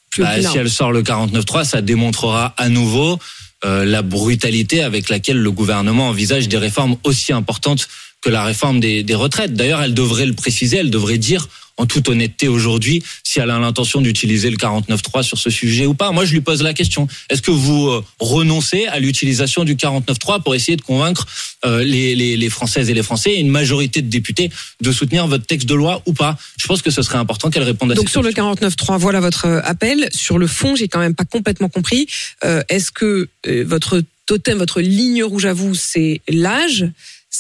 plus 0.10 0.24
Bah, 0.24 0.42
si 0.42 0.58
elle 0.58 0.70
sort 0.70 0.92
le 0.92 1.04
49.3, 1.04 1.66
ça 1.66 1.82
démontrera 1.82 2.54
à 2.58 2.70
nouveau 2.70 3.20
euh, 3.66 3.84
la 3.84 4.02
brutalité 4.02 4.82
avec 4.82 5.10
laquelle 5.10 5.38
le 5.38 5.52
gouvernement 5.52 6.08
envisage 6.08 6.48
des 6.48 6.58
réformes 6.58 6.96
aussi 7.04 7.34
importantes 7.34 7.88
que 8.22 8.30
la 8.30 8.44
réforme 8.44 8.80
des, 8.80 9.04
des 9.04 9.16
retraites. 9.16 9.54
D'ailleurs, 9.54 9.82
elle 9.82 9.94
devrait 9.94 10.26
le 10.26 10.34
préciser, 10.34 10.78
elle 10.78 10.90
devrait 10.90 11.18
dire 11.18 11.48
en 11.80 11.86
toute 11.86 12.10
honnêteté 12.10 12.48
aujourd'hui 12.48 13.02
si 13.24 13.40
elle 13.40 13.50
a 13.50 13.58
l'intention 13.58 14.02
d'utiliser 14.02 14.50
le 14.50 14.58
49.3 14.58 15.24
sur 15.24 15.38
ce 15.38 15.50
sujet 15.50 15.86
ou 15.86 15.94
pas. 15.94 16.12
Moi, 16.12 16.26
je 16.26 16.34
lui 16.34 16.42
pose 16.42 16.62
la 16.62 16.74
question. 16.74 17.08
Est-ce 17.30 17.42
que 17.42 17.52
vous 17.52 17.88
euh, 17.88 18.04
renoncez 18.20 18.86
à 18.88 19.00
l'utilisation 19.00 19.64
du 19.64 19.76
49.3 19.76 20.44
pour 20.44 20.56
essayer 20.56 20.76
de 20.76 20.82
convaincre 20.82 21.26
euh, 21.66 21.84
les, 21.84 22.16
les, 22.16 22.36
les 22.36 22.50
Françaises 22.50 22.90
et 22.90 22.94
les 22.94 23.04
Français 23.04 23.32
et 23.32 23.40
une 23.40 23.50
majorité 23.50 24.02
de 24.02 24.10
députés 24.10 24.52
de 24.82 24.92
soutenir 24.92 25.28
votre 25.28 25.46
texte 25.46 25.68
de 25.68 25.76
loi 25.76 26.02
ou 26.06 26.14
pas? 26.14 26.38
Je 26.60 26.68
pense 26.68 26.82
que 26.82 26.92
ce 26.92 27.02
serait 27.02 27.18
important 27.18 27.50
qu'elle 27.50 27.64
réponde 27.64 27.94
à 27.94 27.96
Donc 27.96 28.10
sur 28.10 28.22
le 28.22 28.30
questions. 28.30 28.54
49.3, 28.54 28.98
voilà 28.98 29.22
votre 29.22 29.46
euh, 29.46 29.62
appel. 29.64 30.10
Sur 30.14 30.38
le 30.38 30.48
fond, 30.48 30.76
j'ai 30.76 30.90
quand 30.90 31.00
même 31.00 31.16
pas 31.16 31.26
complètement 31.26 31.70
compris. 31.70 32.08
Euh, 32.44 32.62
Est-ce 32.68 32.92
que 32.92 33.30
votre 33.64 34.04
totem, 34.26 34.58
votre 34.58 34.82
ligne 34.82 35.24
rouge 35.24 35.46
à 35.46 35.54
vous, 35.54 35.74
c'est 35.74 36.22
l'âge, 36.28 36.86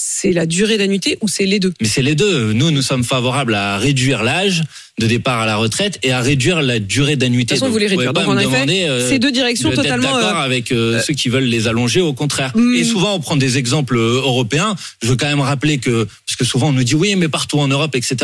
c'est 0.01 0.31
la 0.31 0.45
durée 0.45 0.77
d'annuité 0.77 1.17
ou 1.21 1.27
c'est 1.27 1.45
les 1.45 1.59
deux? 1.59 1.73
Mais 1.81 1.87
c'est 1.87 2.01
les 2.01 2.15
deux. 2.15 2.53
Nous, 2.53 2.71
nous 2.71 2.81
sommes 2.81 3.03
favorables 3.03 3.53
à 3.53 3.77
réduire 3.77 4.23
l'âge 4.23 4.63
de 4.99 5.07
départ 5.07 5.39
à 5.39 5.45
la 5.45 5.55
retraite 5.55 5.97
et 6.03 6.11
à 6.11 6.19
réduire 6.21 6.61
la 6.61 6.79
durée 6.79 7.15
d'annuité. 7.15 7.55
De 7.55 7.59
toute 7.59 7.67
façon, 7.67 7.71
vous 7.71 7.79
réduire. 7.79 8.13
Donc, 8.13 8.27
en 8.27 8.33
me 8.33 8.41
effet, 8.41 8.51
demander, 8.51 8.83
euh, 8.83 9.09
ces 9.09 9.17
deux 9.19 9.31
directions 9.31 9.71
totalement, 9.71 10.13
d'accord 10.13 10.37
euh, 10.39 10.43
avec 10.45 10.71
euh, 10.71 11.01
ceux 11.01 11.13
qui 11.13 11.29
veulent 11.29 11.43
les 11.45 11.67
allonger, 11.67 12.01
au 12.01 12.13
contraire. 12.13 12.51
Hmm. 12.55 12.75
Et 12.75 12.83
souvent, 12.83 13.15
on 13.15 13.19
prend 13.19 13.35
des 13.35 13.57
exemples 13.57 13.97
européens. 13.97 14.75
Je 15.01 15.07
veux 15.07 15.15
quand 15.15 15.27
même 15.27 15.39
rappeler 15.41 15.77
que, 15.79 16.07
parce 16.27 16.35
que 16.37 16.45
souvent 16.45 16.69
on 16.69 16.73
nous 16.73 16.83
dit 16.83 16.95
oui, 16.95 17.15
mais 17.15 17.29
partout 17.29 17.59
en 17.59 17.67
Europe, 17.67 17.95
etc. 17.95 18.17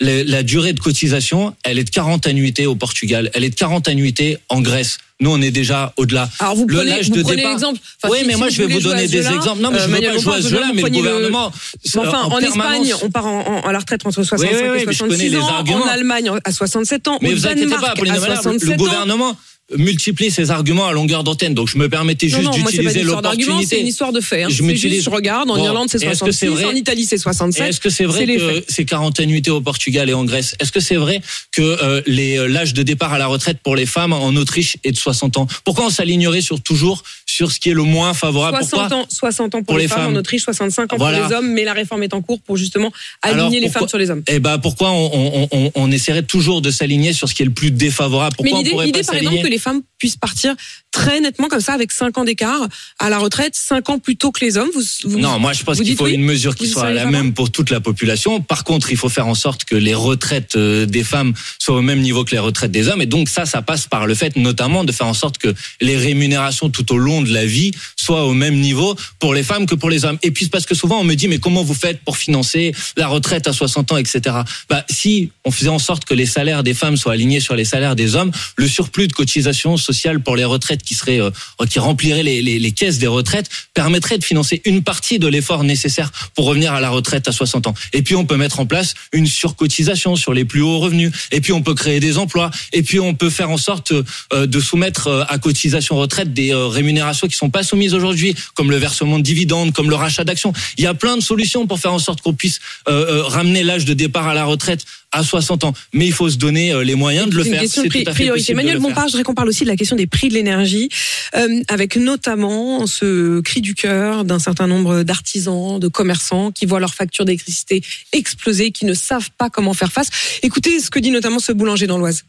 La, 0.00 0.22
la 0.24 0.42
durée 0.42 0.72
de 0.74 0.80
cotisation, 0.80 1.54
elle 1.64 1.78
est 1.78 1.84
de 1.84 1.90
40 1.90 2.26
annuités 2.26 2.66
au 2.66 2.74
Portugal. 2.74 3.30
Elle 3.34 3.44
est 3.44 3.50
de 3.50 3.54
40 3.56 3.88
annuités 3.88 4.38
en 4.48 4.60
Grèce. 4.60 4.98
Nous, 5.20 5.32
on 5.32 5.42
est 5.42 5.50
déjà 5.50 5.92
au-delà. 5.96 6.28
Alors 6.38 6.54
vous 6.54 6.64
Le- 6.68 6.76
prenez, 6.76 7.00
vous 7.02 7.10
de 7.16 7.22
prenez 7.22 7.42
l'exemple. 7.42 7.80
Enfin, 8.00 8.12
oui, 8.12 8.18
si- 8.20 8.26
mais 8.26 8.34
si 8.34 8.38
moi, 8.38 8.48
je 8.50 8.62
vais 8.62 8.72
vous 8.72 8.80
donner 8.80 9.08
des 9.08 9.26
exemples. 9.26 9.60
Non, 9.60 9.70
mais 9.72 9.78
euh, 9.78 9.80
je 9.80 9.86
veux 9.86 9.92
Manuel 9.94 10.12
pas 10.14 10.18
jouer 10.20 10.32
à 10.34 10.36
ce 10.36 10.42
je 10.42 10.48
veux 10.48 10.54
jeu-là, 10.54 10.66
mais 10.72 10.82
le 10.82 10.88
vous 10.88 10.94
gouvernement. 10.94 11.52
Mais 11.96 12.00
enfin, 12.06 12.22
en, 12.22 12.38
Espagne, 12.38 12.94
on 13.02 13.10
part 13.10 13.26
en, 13.26 13.40
en- 13.40 13.60
à 13.62 13.72
la 13.72 13.80
retraite 13.80 14.06
entre 14.06 14.22
65 14.22 14.46
Oui, 14.48 14.56
oui, 14.62 14.68
oui, 14.76 14.82
et 14.82 14.86
mais 14.86 14.92
je 14.92 14.98
connais 15.00 15.14
66 15.16 15.28
les 15.30 15.36
ans. 15.38 15.48
arguments. 15.48 15.82
En 15.82 15.88
Allemagne, 15.88 16.17
à 16.44 16.52
67 16.52 17.08
ans. 17.08 17.18
Mais 17.22 17.32
au 17.32 17.36
vous 17.36 17.46
inquiétez 17.46 17.62
Danemark, 17.62 17.82
pas, 17.84 17.94
Pauline 17.94 18.14
à 18.14 18.18
Valère, 18.18 18.42
67 18.42 18.68
le 18.68 18.74
ans. 18.74 18.76
gouvernement, 18.76 19.36
multiplie 19.76 20.30
ses 20.30 20.50
arguments 20.50 20.86
à 20.86 20.92
longueur 20.92 21.24
d'antenne. 21.24 21.52
Donc 21.54 21.68
je 21.68 21.76
me 21.76 21.88
permettais 21.88 22.28
juste 22.28 22.50
d'utiliser 22.52 23.02
d'argument, 23.02 23.02
c'est 23.02 23.02
une 23.02 23.06
l'opportunité. 23.06 23.82
histoire 23.82 24.12
de 24.12 24.20
fait. 24.20 24.44
hein. 24.44 24.48
Je 24.48 24.62
juste, 24.74 25.08
regarde, 25.08 25.50
en 25.50 25.56
Bon, 25.56 25.64
Irlande, 25.64 25.88
c'est 25.90 25.98
est-ce 25.98 26.24
que 26.24 26.32
66, 26.32 26.38
c'est 26.38 26.46
vrai 26.46 26.64
en 26.64 26.74
Italie, 26.74 27.04
c'est 27.04 27.16
Et 27.16 27.18
67. 27.18 27.66
Est-ce 27.66 27.80
que 27.80 27.90
c'est 27.90 28.04
vrai 28.04 28.26
que 28.26 28.64
c'est 28.68 28.84
40 28.86 29.20
annuités 29.20 29.50
au 29.50 29.60
Portugal 29.60 30.08
et 30.08 30.14
en 30.14 30.24
Grèce? 30.24 30.54
Est-ce 30.60 30.72
que 30.72 30.80
c'est 30.80 30.96
vrai 30.96 31.20
que 31.52 31.60
euh, 31.62 32.00
les 32.06 32.38
euh, 32.38 32.46
l'âge 32.48 32.72
de 32.72 32.82
départ 32.82 33.12
à 33.12 33.18
la 33.18 33.26
retraite 33.26 33.58
pour 33.62 33.76
les 33.76 33.84
femmes 33.86 34.12
en 34.14 34.34
Autriche 34.36 34.78
est 34.84 34.92
de 34.92 34.96
60 34.96 35.36
ans? 35.36 35.46
Pourquoi 35.64 35.84
on 35.86 35.90
s'alignerait 35.90 36.40
sur 36.40 36.62
toujours 36.62 37.02
sur 37.38 37.52
ce 37.52 37.60
qui 37.60 37.70
est 37.70 37.74
le 37.74 37.84
moins 37.84 38.14
favorable 38.14 38.56
60 38.56 38.80
Pourquoi 38.80 38.96
ans, 38.98 39.06
60 39.08 39.54
ans 39.54 39.58
pour, 39.58 39.66
Pour 39.66 39.76
les, 39.76 39.84
les 39.84 39.88
femmes, 39.88 39.98
femmes. 40.06 40.14
en 40.16 40.18
Autriche, 40.18 40.42
65 40.42 40.92
ans 40.92 40.96
Voilà. 40.98 41.18
pour 41.20 41.28
les 41.28 41.34
hommes, 41.36 41.52
mais 41.52 41.62
la 41.62 41.72
réforme 41.72 42.02
est 42.02 42.12
en 42.12 42.20
cours 42.20 42.40
pour 42.40 42.56
justement 42.56 42.90
aligner 43.22 43.38
Alors, 43.40 43.50
les 43.52 43.60
pourquoi- 43.60 43.78
femmes 43.80 43.88
sur 43.88 43.98
les 43.98 44.10
hommes. 44.10 44.22
Eh 44.26 44.40
ben 44.40 44.58
pourquoi 44.58 44.90
on, 44.90 45.10
on, 45.14 45.48
on, 45.52 45.70
on 45.76 45.90
essaierait 45.92 46.24
toujours 46.24 46.62
de 46.62 46.72
s'aligner 46.72 47.12
sur 47.12 47.28
ce 47.28 47.34
qui 47.36 47.42
est 47.42 47.46
le 47.46 47.52
plus 47.52 47.70
défavorable? 47.70 48.34
Mais 48.42 48.50
Pourquoi 48.50 48.58
on 48.80 48.82
l'idée, 48.82 49.02
par 49.04 49.14
exemple, 49.14 49.40
que 49.40 49.46
les 49.46 49.58
femmes 49.58 49.82
puissent 49.98 50.16
partir 50.16 50.54
très 50.92 51.20
nettement 51.20 51.48
comme 51.48 51.60
ça, 51.60 51.74
avec 51.74 51.92
5 51.92 52.16
ans 52.18 52.24
d'écart 52.24 52.66
à 52.98 53.10
la 53.10 53.18
retraite, 53.18 53.54
5 53.54 53.88
ans 53.90 53.98
plus 53.98 54.16
tôt 54.16 54.32
que 54.32 54.44
les 54.44 54.56
hommes. 54.56 54.68
Vous, 54.74 54.82
vous- 55.04 55.18
Non, 55.18 55.38
moi 55.38 55.52
je 55.52 55.62
pense 55.62 55.78
qu'il 55.80 55.96
faut 55.96 56.04
oui 56.04 56.14
une 56.14 56.24
mesure 56.24 56.54
qui 56.54 56.66
soit 56.68 56.90
la 56.90 57.04
même 57.06 57.34
pour 57.34 57.50
toute 57.52 57.70
la 57.70 57.80
population. 57.80 58.40
Par 58.40 58.64
contre, 58.64 58.90
il 58.90 58.96
faut 58.96 59.08
faire 59.08 59.26
en 59.26 59.34
sorte 59.34 59.64
que 59.64 59.74
les 59.76 59.94
retraites 59.94 60.56
euh, 60.56 60.86
des 60.86 61.04
femmes 61.04 61.34
soient 61.58 61.76
au 61.76 61.82
même 61.82 62.00
niveau 62.00 62.24
que 62.24 62.30
les 62.32 62.38
retraites 62.38 62.70
des 62.70 62.88
hommes. 62.88 63.02
Et 63.02 63.06
donc 63.06 63.28
ça, 63.28 63.44
ça 63.46 63.62
passe 63.62 63.86
par 63.86 64.06
le 64.06 64.14
fait 64.14 64.36
notamment 64.36 64.84
de 64.84 64.92
faire 64.92 65.06
en 65.06 65.14
sorte 65.14 65.38
que 65.38 65.54
les 65.80 65.96
rémunérations 65.96 66.70
tout 66.70 66.92
au 66.92 66.98
long 66.98 67.22
de 67.22 67.32
la 67.32 67.44
vie 67.46 67.72
soient 68.08 68.24
au 68.24 68.32
même 68.32 68.58
niveau 68.58 68.96
pour 69.18 69.34
les 69.34 69.42
femmes 69.42 69.66
que 69.66 69.74
pour 69.74 69.90
les 69.90 70.06
hommes. 70.06 70.18
Et 70.22 70.30
puis 70.30 70.48
parce 70.48 70.64
que 70.64 70.74
souvent 70.74 70.98
on 71.00 71.04
me 71.04 71.14
dit 71.14 71.28
mais 71.28 71.38
comment 71.38 71.62
vous 71.62 71.74
faites 71.74 72.00
pour 72.04 72.16
financer 72.16 72.74
la 72.96 73.06
retraite 73.06 73.46
à 73.46 73.52
60 73.52 73.92
ans, 73.92 73.98
etc. 73.98 74.36
Bah 74.70 74.82
si 74.88 75.30
on 75.44 75.50
faisait 75.50 75.68
en 75.68 75.78
sorte 75.78 76.06
que 76.06 76.14
les 76.14 76.24
salaires 76.24 76.62
des 76.62 76.72
femmes 76.72 76.96
soient 76.96 77.12
alignés 77.12 77.40
sur 77.40 77.54
les 77.54 77.66
salaires 77.66 77.96
des 77.96 78.16
hommes, 78.16 78.32
le 78.56 78.66
surplus 78.66 79.08
de 79.08 79.12
cotisations 79.12 79.76
sociales 79.76 80.20
pour 80.20 80.36
les 80.36 80.46
retraites 80.46 80.82
qui 80.82 80.94
serait 80.94 81.20
euh, 81.20 81.30
qui 81.68 81.78
remplirait 81.78 82.22
les, 82.22 82.72
caisses 82.72 82.98
des 82.98 83.06
retraites 83.06 83.50
permettrait 83.74 84.16
de 84.16 84.24
financer 84.24 84.62
une 84.64 84.82
partie 84.82 85.18
de 85.18 85.26
l'effort 85.26 85.64
nécessaire 85.64 86.10
pour 86.34 86.46
revenir 86.46 86.72
à 86.72 86.80
la 86.80 86.88
retraite 86.88 87.28
à 87.28 87.32
60 87.32 87.66
ans. 87.66 87.74
Et 87.92 88.00
puis 88.00 88.14
on 88.14 88.24
peut 88.24 88.36
mettre 88.36 88.60
en 88.60 88.66
place 88.66 88.94
une 89.12 89.26
surcotisation 89.26 90.16
sur 90.16 90.32
les 90.32 90.46
plus 90.46 90.62
hauts 90.62 90.78
revenus. 90.78 91.12
Et 91.30 91.40
puis 91.42 91.52
on 91.52 91.62
peut 91.62 91.74
créer 91.74 92.00
des 92.00 92.16
emplois. 92.16 92.50
Et 92.72 92.82
puis 92.82 93.00
on 93.00 93.14
peut 93.14 93.30
faire 93.30 93.50
en 93.50 93.58
sorte 93.58 93.92
euh, 94.32 94.46
de 94.46 94.60
soumettre 94.60 95.08
euh, 95.08 95.24
à 95.28 95.38
cotisation 95.38 95.96
retraite 95.96 96.32
des 96.32 96.52
euh, 96.52 96.66
rémunérations 96.66 97.26
qui 97.26 97.36
sont 97.36 97.50
pas 97.50 97.62
soumises 97.62 97.94
aujourd'hui, 97.98 98.34
comme 98.54 98.70
le 98.70 98.76
versement 98.76 99.18
de 99.18 99.24
dividendes, 99.24 99.72
comme 99.72 99.90
le 99.90 99.96
rachat 99.96 100.24
d'actions. 100.24 100.52
Il 100.78 100.84
y 100.84 100.86
a 100.86 100.94
plein 100.94 101.16
de 101.16 101.22
solutions 101.22 101.66
pour 101.66 101.78
faire 101.78 101.92
en 101.92 101.98
sorte 101.98 102.22
qu'on 102.22 102.34
puisse 102.34 102.60
euh, 102.88 102.92
euh, 102.92 103.22
ramener 103.24 103.62
l'âge 103.62 103.84
de 103.84 103.94
départ 103.94 104.26
à 104.26 104.34
la 104.34 104.44
retraite 104.44 104.84
à 105.12 105.22
60 105.22 105.64
ans. 105.64 105.72
Mais 105.92 106.06
il 106.06 106.12
faut 106.12 106.28
se 106.28 106.36
donner 106.36 106.72
euh, 106.72 106.84
les 106.84 106.94
moyens 106.94 107.28
de 107.28 107.34
le 107.36 107.42
C'est 107.42 107.48
une 107.48 107.54
faire. 107.54 107.62
question 107.62 107.82
de 107.82 107.90
C'est 107.90 108.04
tout 108.04 108.10
à 108.10 108.12
fait 108.12 108.24
priorité. 108.24 108.52
Emmanuel. 108.52 108.78
Bompard, 108.78 109.06
je 109.06 109.12
voudrais 109.12 109.24
qu'on 109.24 109.34
parle 109.34 109.48
aussi 109.48 109.64
de 109.64 109.68
la 109.68 109.76
question 109.76 109.96
des 109.96 110.06
prix 110.06 110.28
de 110.28 110.34
l'énergie, 110.34 110.88
euh, 111.36 111.62
avec 111.68 111.96
notamment 111.96 112.86
ce 112.86 113.40
cri 113.40 113.60
du 113.60 113.74
cœur 113.74 114.24
d'un 114.24 114.38
certain 114.38 114.66
nombre 114.66 115.02
d'artisans, 115.02 115.78
de 115.80 115.88
commerçants 115.88 116.50
qui 116.52 116.66
voient 116.66 116.80
leur 116.80 116.94
facture 116.94 117.24
d'électricité 117.24 117.82
exploser, 118.12 118.70
qui 118.70 118.84
ne 118.84 118.94
savent 118.94 119.30
pas 119.38 119.50
comment 119.50 119.74
faire 119.74 119.92
face. 119.92 120.08
Écoutez 120.42 120.80
ce 120.80 120.90
que 120.90 120.98
dit 120.98 121.10
notamment 121.10 121.38
ce 121.38 121.52
boulanger 121.52 121.86
dans 121.86 121.98
l'Oise. 121.98 122.24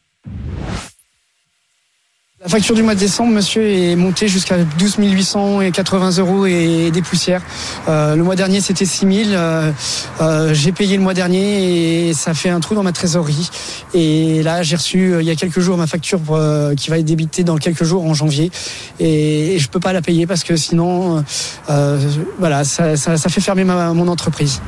La 2.41 2.48
facture 2.48 2.74
du 2.74 2.84
mois 2.84 2.96
de 2.96 3.00
décembre, 3.01 3.34
monsieur, 3.34 3.67
est 3.69 3.98
montée 3.98 4.29
jusqu'à 4.29 4.55
12 4.63 4.96
800 5.00 5.60
et 5.60 5.72
80 5.72 6.19
euros 6.19 6.46
et 6.46 6.89
des 6.89 7.01
poussières. 7.01 7.41
Euh, 7.89 8.15
le 8.15 8.24
mois 8.24 8.38
dernier, 8.38 8.62
c'était 8.62 8.86
6 8.86 9.25
000. 9.25 9.29
Euh, 9.31 9.74
euh, 10.22 10.53
j'ai 10.53 10.72
payé 10.72 10.96
le 10.96 11.03
mois 11.03 11.13
dernier 11.13 12.08
et 12.08 12.13
ça 12.13 12.34
fait 12.34 12.48
un 12.48 12.62
trou 12.62 12.75
dans 12.75 12.84
ma 12.84 12.93
trésorerie. 12.93 13.50
Et 13.93 14.41
là, 14.41 14.63
j'ai 14.63 14.77
reçu 14.77 15.15
il 15.19 15.25
y 15.25 15.31
a 15.31 15.36
quelques 15.36 15.60
jours 15.60 15.75
ma 15.75 15.86
facture 15.86 16.22
qui 16.77 16.89
va 16.89 17.00
être 17.00 17.05
débitée 17.05 17.43
dans 17.43 17.58
quelques 17.58 17.84
jours 17.84 18.05
en 18.05 18.13
janvier. 18.13 18.51
Et, 19.01 19.55
et 19.55 19.60
je 19.60 19.67
peux 19.67 19.81
pas 19.81 19.91
la 19.91 20.01
payer 20.01 20.25
parce 20.25 20.46
que 20.46 20.55
sinon, 20.55 21.22
voilà, 21.67 22.63
ça, 22.63 22.96
fait 22.96 23.41
fermer 23.41 23.65
mon 23.65 24.08
entreprise. 24.08 24.62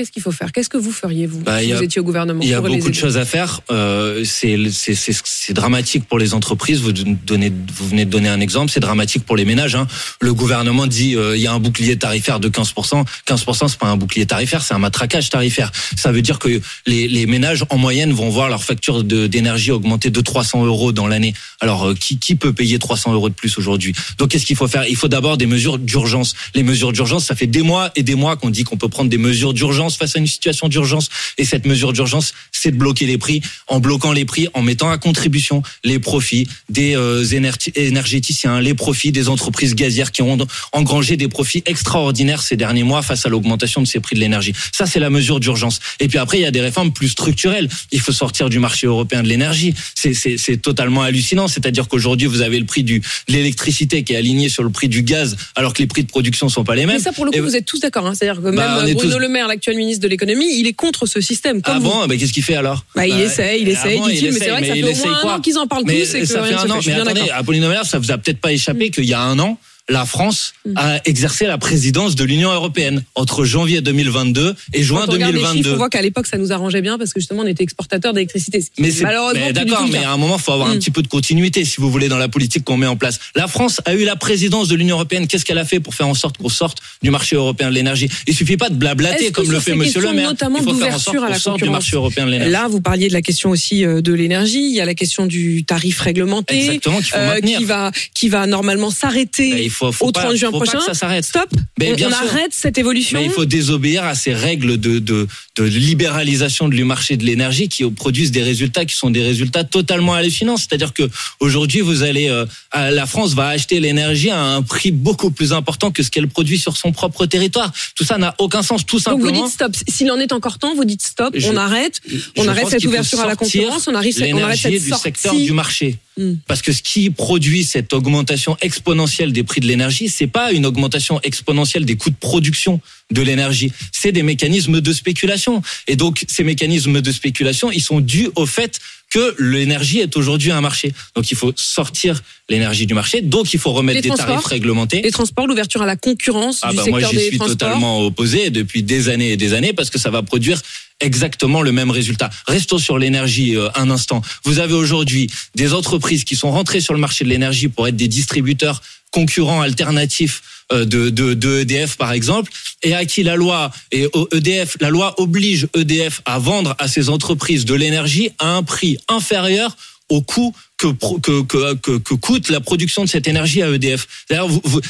Qu'est-ce 0.00 0.12
qu'il 0.12 0.22
faut 0.22 0.32
faire? 0.32 0.50
Qu'est-ce 0.50 0.70
que 0.70 0.78
vous 0.78 0.92
feriez, 0.92 1.26
vous, 1.26 1.40
Bah, 1.40 1.60
si 1.62 1.70
a- 1.70 1.76
vous 1.76 1.82
étiez 1.82 2.00
au 2.00 2.04
gouvernement 2.04 2.40
Il 2.42 2.48
y 2.48 2.54
a 2.54 2.62
beaucoup 2.62 2.88
de 2.88 2.94
choses 2.94 3.18
à 3.18 3.26
faire. 3.26 3.60
Euh, 3.70 4.24
c'est 4.24 5.52
dramatique 5.52 6.04
pour 6.06 6.18
les 6.18 6.32
entreprises. 6.32 6.80
Vous, 6.80 6.92
donnez, 6.92 7.52
vous 7.74 7.86
venez 7.88 8.06
de 8.06 8.10
donner 8.10 8.30
un 8.30 8.40
exemple. 8.40 8.70
C'est 8.72 8.80
dramatique 8.80 9.24
pour 9.26 9.36
les 9.36 9.44
ménages. 9.44 9.74
hein. 9.74 9.86
Le 10.22 10.32
gouvernement 10.32 10.86
dit 10.86 11.16
euh, 11.16 11.36
il 11.36 11.42
y 11.42 11.46
a 11.46 11.52
un 11.52 11.58
bouclier 11.58 11.96
tarifaire 11.98 12.40
de 12.40 12.48
15%. 12.48 13.04
15%, 13.26 13.68
c'est 13.68 13.78
pas 13.78 13.88
un 13.88 13.98
bouclier 13.98 14.24
tarifaire, 14.24 14.62
c'est 14.62 14.72
un 14.72 14.78
matraquage 14.78 15.28
tarifaire. 15.28 15.70
Ça 15.98 16.12
veut 16.12 16.22
dire 16.22 16.38
que 16.38 16.48
les, 16.86 17.06
les 17.06 17.26
ménages 17.26 17.66
en 17.68 17.76
moyenne 17.76 18.12
vont 18.14 18.30
voir 18.30 18.48
leur 18.48 18.64
facture 18.64 19.04
d'énergie 19.04 19.70
augmenter 19.70 20.08
de 20.08 20.20
300 20.22 20.64
euros 20.64 20.92
dans 20.92 21.08
l'année. 21.08 21.34
Alors 21.60 21.88
euh, 21.88 21.94
qui, 21.94 22.18
qui 22.18 22.36
peut 22.36 22.54
payer 22.54 22.78
300 22.78 23.12
euros 23.12 23.28
de 23.28 23.34
plus 23.34 23.58
aujourd'hui? 23.58 23.92
Donc 24.16 24.30
qu'est-ce 24.30 24.46
qu'il 24.46 24.56
faut 24.56 24.66
faire? 24.68 24.86
Il 24.88 24.96
faut 24.96 25.08
d'abord 25.08 25.36
des 25.36 25.46
mesures 25.46 25.78
d'urgence. 25.78 26.34
Les 26.54 26.62
mesures 26.62 26.92
d'urgence, 26.92 27.26
ça 27.26 27.34
fait 27.34 27.46
des 27.46 27.60
mois 27.62 27.90
et 27.96 28.02
des 28.02 28.14
mois 28.14 28.36
qu'on 28.36 28.48
dit 28.48 28.64
qu'on 28.64 28.78
peut 28.78 28.88
prendre 28.88 29.10
des 29.10 29.18
mesures 29.18 29.52
d'urgence 29.52 29.89
face 29.96 30.16
à 30.16 30.18
une 30.18 30.26
situation 30.26 30.68
d'urgence. 30.68 31.08
Et 31.38 31.44
cette 31.44 31.66
mesure 31.66 31.92
d'urgence, 31.92 32.32
c'est 32.52 32.70
de 32.70 32.76
bloquer 32.76 33.06
les 33.06 33.18
prix. 33.18 33.40
En 33.66 33.80
bloquant 33.80 34.12
les 34.12 34.24
prix, 34.24 34.48
en 34.54 34.62
mettant 34.62 34.90
à 34.90 34.98
contribution 34.98 35.62
les 35.84 35.98
profits 35.98 36.46
des 36.68 36.96
euh, 36.96 37.24
éner- 37.24 37.50
énergéticiens, 37.74 38.60
les 38.60 38.74
profits 38.74 39.12
des 39.12 39.28
entreprises 39.28 39.74
gazières 39.74 40.12
qui 40.12 40.22
ont 40.22 40.38
engrangé 40.72 41.16
des 41.16 41.28
profits 41.28 41.62
extraordinaires 41.66 42.42
ces 42.42 42.56
derniers 42.56 42.82
mois 42.84 43.02
face 43.02 43.26
à 43.26 43.28
l'augmentation 43.28 43.82
de 43.82 43.86
ces 43.86 44.00
prix 44.00 44.14
de 44.16 44.20
l'énergie. 44.20 44.52
Ça, 44.72 44.86
c'est 44.86 45.00
la 45.00 45.10
mesure 45.10 45.40
d'urgence. 45.40 45.80
Et 46.00 46.08
puis 46.08 46.18
après, 46.18 46.38
il 46.38 46.42
y 46.42 46.46
a 46.46 46.50
des 46.50 46.60
réformes 46.60 46.92
plus 46.92 47.08
structurelles. 47.08 47.68
Il 47.92 48.00
faut 48.00 48.12
sortir 48.12 48.48
du 48.48 48.58
marché 48.58 48.86
européen 48.86 49.22
de 49.22 49.28
l'énergie. 49.28 49.74
C'est- 49.94 50.60
totalement 50.62 51.02
hallucinant. 51.02 51.48
C'est-à-dire 51.48 51.88
qu'aujourd'hui, 51.88 52.26
vous 52.26 52.40
avez 52.42 52.58
le 52.58 52.66
prix 52.66 52.82
du, 52.84 53.00
de 53.00 53.32
l'électricité 53.32 54.02
qui 54.04 54.12
est 54.12 54.16
aligné 54.16 54.48
sur 54.48 54.62
le 54.62 54.70
prix 54.70 54.88
du 54.88 55.02
gaz, 55.02 55.36
alors 55.54 55.72
que 55.72 55.78
les 55.78 55.86
prix 55.86 56.02
de 56.02 56.08
production 56.08 56.48
sont 56.48 56.64
pas 56.64 56.74
les 56.74 56.86
mêmes. 56.86 56.96
Mais 56.96 57.02
ça, 57.02 57.12
pour 57.12 57.24
le 57.24 57.30
coup, 57.30 57.38
Et- 57.38 57.40
vous 57.40 57.56
êtes 57.56 57.64
tous 57.66 57.80
d'accord. 57.80 58.06
Hein 58.06 58.14
C'est-à-dire 58.14 58.42
que 58.42 58.50
Bah, 58.50 58.82
même 58.84 58.94
Bruno 58.94 59.10
tous- 59.12 59.18
Le 59.18 59.28
Maire, 59.28 59.48
l'actuel 59.48 59.76
ministre 59.80 60.02
de 60.02 60.08
l'économie, 60.08 60.58
il 60.58 60.66
est 60.66 60.72
contre 60.72 61.06
ce 61.06 61.20
système. 61.20 61.60
Comme 61.62 61.74
Ah 61.76 61.80
bon 61.80 62.06
bah, 62.06 62.16
Qu'est-ce 62.16 62.32
qu'il 62.32 62.42
fait 62.44 62.54
alors 62.54 62.84
Bah, 62.94 63.06
il 63.06 63.14
Bah, 63.14 63.22
essaye, 63.24 63.62
il 63.62 63.68
ah 63.68 63.72
essaye, 63.72 63.98
bon, 63.98 64.06
dit-il, 64.08 64.32
mais 64.32 64.38
c'est 64.38 64.50
vrai 64.50 64.60
que 64.60 64.66
ça 64.68 64.74
fait 64.74 64.82
au 64.84 64.94
moins 64.94 65.18
un 65.24 65.36
an 65.36 65.40
qu'ils 65.40 65.58
en 65.58 65.66
parlent 65.66 65.84
mais 65.86 66.00
tous 66.00 66.14
et 66.14 66.20
que 66.20 66.26
ça 66.26 66.42
rien 66.42 66.58
fait 66.58 66.66
se 66.68 66.72
un 66.72 66.76
an. 66.76 66.80
Mais 66.86 66.92
attendez. 66.94 67.30
Apolline 67.30 67.66
Maillard, 67.66 67.86
ça 67.86 67.98
vous 67.98 68.10
a 68.10 68.18
peut-être 68.18 68.40
pas 68.40 68.52
échappé 68.52 68.90
qu'il 68.90 69.04
y 69.04 69.14
a 69.14 69.20
un 69.20 69.38
an, 69.38 69.58
la 69.88 70.04
France 70.06 70.52
a 70.76 71.00
exercé 71.04 71.46
la 71.46 71.58
présidence 71.58 72.14
de 72.14 72.24
l'Union 72.24 72.52
européenne 72.52 73.02
entre 73.14 73.44
janvier 73.44 73.80
2022 73.80 74.54
et 74.72 74.82
juin 74.82 75.00
Quand 75.00 75.08
on 75.08 75.12
regarde 75.12 75.32
les 75.34 75.38
chiffres, 75.40 75.52
2022. 75.54 75.74
on 75.74 75.76
voit 75.78 75.88
qu'à 75.88 76.02
l'époque, 76.02 76.26
ça 76.26 76.38
nous 76.38 76.52
arrangeait 76.52 76.82
bien 76.82 76.98
parce 76.98 77.12
que 77.12 77.20
justement, 77.20 77.42
on 77.42 77.46
était 77.46 77.62
exportateur 77.64 78.12
d'électricité. 78.12 78.62
Mais 78.78 78.90
malheureusement 79.02 79.50
d'accord, 79.52 79.88
mais 79.90 80.04
à 80.04 80.12
un 80.12 80.16
moment, 80.16 80.38
faut 80.38 80.52
avoir 80.52 80.68
un 80.68 80.74
Mm. 80.74 80.78
petit 80.78 80.90
peu 80.90 81.02
de 81.02 81.08
continuité, 81.08 81.64
si 81.64 81.80
vous 81.80 81.90
voulez, 81.90 82.08
dans 82.08 82.18
la 82.18 82.28
politique 82.28 82.64
qu'on 82.64 82.76
met 82.76 82.86
en 82.86 82.96
place. 82.96 83.18
La 83.34 83.48
France 83.48 83.80
a 83.84 83.94
eu 83.94 84.04
la 84.04 84.16
présidence 84.16 84.68
de 84.68 84.76
l'Union 84.76 84.96
européenne. 84.96 85.26
Qu'est-ce 85.26 85.44
qu'elle 85.44 85.58
a 85.58 85.64
fait 85.64 85.80
pour 85.80 85.94
faire 85.94 86.06
en 86.08 86.14
sorte 86.14 86.38
qu'on 86.38 86.48
sorte 86.48 86.78
du 87.02 87.10
marché 87.10 87.36
européen 87.36 87.70
de 87.70 87.74
l'énergie? 87.74 88.08
Il 88.26 88.34
suffit 88.34 88.56
pas 88.56 88.68
de 88.68 88.74
blablater 88.76 89.32
comme 89.32 89.50
le 89.50 89.60
fait 89.60 89.74
Monsieur 89.74 90.00
le 90.00 90.12
Maire. 90.12 90.28
notamment 90.30 90.58
Il 90.58 90.64
faut 90.64 90.70
faire 90.74 90.94
en 90.94 90.96
d'ouverture 90.98 91.40
sorte 91.40 91.60
qu'on 91.60 91.66
du 91.66 91.70
marché 91.70 91.96
européen 91.96 92.26
de 92.26 92.30
l'énergie. 92.30 92.52
Là, 92.52 92.68
vous 92.68 92.80
parliez 92.80 93.08
de 93.08 93.12
la 93.12 93.22
question 93.22 93.50
aussi 93.50 93.84
euh, 93.84 94.00
de 94.00 94.12
l'énergie. 94.12 94.60
Il 94.70 94.74
y 94.74 94.80
a 94.80 94.84
la 94.84 94.94
question 94.94 95.26
du 95.26 95.64
tarif 95.64 96.00
réglementé, 96.00 96.56
Exactement, 96.58 96.98
qu'il 96.98 97.06
faut 97.06 97.16
euh, 97.18 97.40
qui 97.40 97.64
va 97.64 97.90
qui 98.14 98.28
va 98.28 98.46
normalement 98.46 98.90
s'arrêter 98.90 99.50
Ben, 99.50 99.70
faut, 99.80 99.92
faut 99.92 100.06
au 100.08 100.12
pas, 100.12 100.24
30 100.24 100.36
juin 100.36 100.50
faut 100.50 100.58
pas 100.58 100.64
prochain. 100.66 100.78
que 100.78 100.84
ça 100.84 100.94
s'arrête. 100.94 101.24
Stop. 101.24 101.48
Mais 101.78 101.92
on 101.92 101.96
bien 101.96 102.08
on 102.08 102.10
sûr. 102.10 102.20
arrête 102.28 102.52
cette 102.52 102.78
évolution. 102.78 103.18
Mais 103.18 103.24
il 103.26 103.30
faut 103.30 103.44
désobéir 103.46 104.04
à 104.04 104.14
ces 104.14 104.32
règles 104.34 104.76
de, 104.78 104.98
de, 104.98 105.26
de 105.56 105.64
libéralisation 105.64 106.68
du 106.68 106.84
marché 106.84 107.16
de 107.16 107.24
l'énergie 107.24 107.68
qui 107.68 107.84
produisent 107.90 108.30
des 108.30 108.42
résultats 108.42 108.84
qui 108.84 108.94
sont 108.96 109.10
des 109.10 109.22
résultats 109.22 109.64
totalement 109.64 110.14
hallucinants. 110.14 110.56
C'est-à-dire 110.56 110.92
que 110.92 111.08
aujourd'hui, 111.40 111.80
vous 111.80 112.02
allez, 112.02 112.28
euh, 112.28 112.44
la 112.74 113.06
France 113.06 113.34
va 113.34 113.48
acheter 113.48 113.80
l'énergie 113.80 114.30
à 114.30 114.40
un 114.40 114.62
prix 114.62 114.90
beaucoup 114.92 115.30
plus 115.30 115.52
important 115.52 115.90
que 115.90 116.02
ce 116.02 116.10
qu'elle 116.10 116.28
produit 116.28 116.58
sur 116.58 116.76
son 116.76 116.92
propre 116.92 117.26
territoire. 117.26 117.72
Tout 117.96 118.04
ça 118.04 118.18
n'a 118.18 118.34
aucun 118.38 118.62
sens. 118.62 118.84
Tout 118.86 118.98
Donc 119.00 119.20
vous 119.20 119.26
simplement. 119.26 119.44
dites 119.46 119.54
stop. 119.54 119.72
S'il 119.88 120.10
en 120.10 120.18
est 120.18 120.32
encore 120.32 120.58
temps, 120.58 120.74
vous 120.74 120.84
dites 120.84 121.02
stop. 121.02 121.34
Je- 121.36 121.48
on 121.48 121.56
arrête. 121.56 122.00
On 122.36 122.46
arrête 122.48 122.68
cette 122.68 122.84
ouverture 122.84 123.20
à 123.20 123.26
la 123.26 123.36
concurrence. 123.36 123.88
On 123.88 123.94
arrive. 123.94 124.16
On 124.32 124.38
arrête 124.42 124.58
cette 124.58 124.72
du 124.72 124.88
sortie. 124.88 125.02
secteur 125.04 125.34
du 125.34 125.52
marché. 125.52 125.96
Hmm. 126.16 126.34
Parce 126.46 126.60
que 126.60 126.72
ce 126.72 126.82
qui 126.82 127.08
produit 127.10 127.64
cette 127.64 127.92
augmentation 127.92 128.56
exponentielle 128.60 129.32
des 129.32 129.42
prix 129.44 129.59
de 129.60 129.66
l'énergie, 129.66 130.08
c'est 130.08 130.26
pas 130.26 130.52
une 130.52 130.66
augmentation 130.66 131.20
exponentielle 131.22 131.84
des 131.84 131.96
coûts 131.96 132.10
de 132.10 132.16
production 132.16 132.80
de 133.10 133.22
l'énergie, 133.22 133.72
c'est 133.92 134.12
des 134.12 134.22
mécanismes 134.22 134.80
de 134.80 134.92
spéculation. 134.92 135.62
Et 135.88 135.96
donc 135.96 136.24
ces 136.28 136.44
mécanismes 136.44 137.00
de 137.00 137.12
spéculation, 137.12 137.70
ils 137.70 137.82
sont 137.82 138.00
dus 138.00 138.28
au 138.36 138.46
fait 138.46 138.78
que 139.10 139.34
l'énergie 139.40 139.98
est 139.98 140.16
aujourd'hui 140.16 140.52
un 140.52 140.60
marché. 140.60 140.92
Donc 141.16 141.30
il 141.32 141.36
faut 141.36 141.52
sortir 141.56 142.22
l'énergie 142.48 142.86
du 142.86 142.94
marché, 142.94 143.20
donc 143.20 143.52
il 143.52 143.58
faut 143.58 143.72
remettre 143.72 144.00
des 144.02 144.10
tarifs 144.10 144.44
réglementés. 144.44 145.02
Les 145.02 145.10
transports, 145.10 145.46
l'ouverture 145.48 145.82
à 145.82 145.86
la 145.86 145.96
concurrence 145.96 146.60
Ah 146.62 146.70
du 146.70 146.76
bah 146.76 146.84
moi 146.88 147.00
secteur 147.00 147.10
j'y 147.10 147.16
des 147.16 147.28
suis 147.30 147.38
transports. 147.38 147.58
totalement 147.58 148.00
opposé 148.04 148.50
depuis 148.50 148.82
des 148.84 149.08
années 149.08 149.32
et 149.32 149.36
des 149.36 149.52
années 149.52 149.72
parce 149.72 149.90
que 149.90 149.98
ça 149.98 150.10
va 150.10 150.22
produire 150.22 150.62
exactement 151.00 151.62
le 151.62 151.72
même 151.72 151.90
résultat. 151.90 152.30
Restons 152.46 152.78
sur 152.78 152.98
l'énergie 152.98 153.56
euh, 153.56 153.68
un 153.74 153.90
instant. 153.90 154.22
Vous 154.44 154.58
avez 154.60 154.74
aujourd'hui 154.74 155.28
des 155.56 155.72
entreprises 155.72 156.24
qui 156.24 156.36
sont 156.36 156.50
rentrées 156.52 156.80
sur 156.80 156.94
le 156.94 157.00
marché 157.00 157.24
de 157.24 157.30
l'énergie 157.30 157.68
pour 157.68 157.88
être 157.88 157.96
des 157.96 158.08
distributeurs 158.08 158.80
concurrents 159.10 159.60
alternatifs 159.60 160.42
euh, 160.72 160.84
de, 160.84 161.10
de, 161.10 161.60
EDF 161.60 161.96
par 161.96 162.12
exemple, 162.12 162.52
et 162.82 162.94
à 162.94 163.04
qui 163.04 163.22
la 163.22 163.36
loi 163.36 163.70
et 163.92 164.08
EDF, 164.32 164.76
la 164.80 164.90
loi 164.90 165.14
oblige 165.20 165.66
EDF 165.74 166.22
à 166.24 166.38
vendre 166.38 166.74
à 166.78 166.88
ces 166.88 167.08
entreprises 167.08 167.64
de 167.64 167.74
l'énergie 167.74 168.30
à 168.38 168.48
un 168.54 168.62
prix 168.62 168.98
inférieur 169.08 169.76
au 170.08 170.22
coût 170.22 170.54
que, 170.80 170.86
pro- 170.88 171.18
que, 171.18 171.42
que, 171.42 171.74
que, 171.74 171.98
que 171.98 172.14
coûte 172.14 172.48
la 172.48 172.60
production 172.60 173.04
de 173.04 173.08
cette 173.08 173.28
énergie 173.28 173.60
à 173.62 173.68
EDF. 173.68 174.06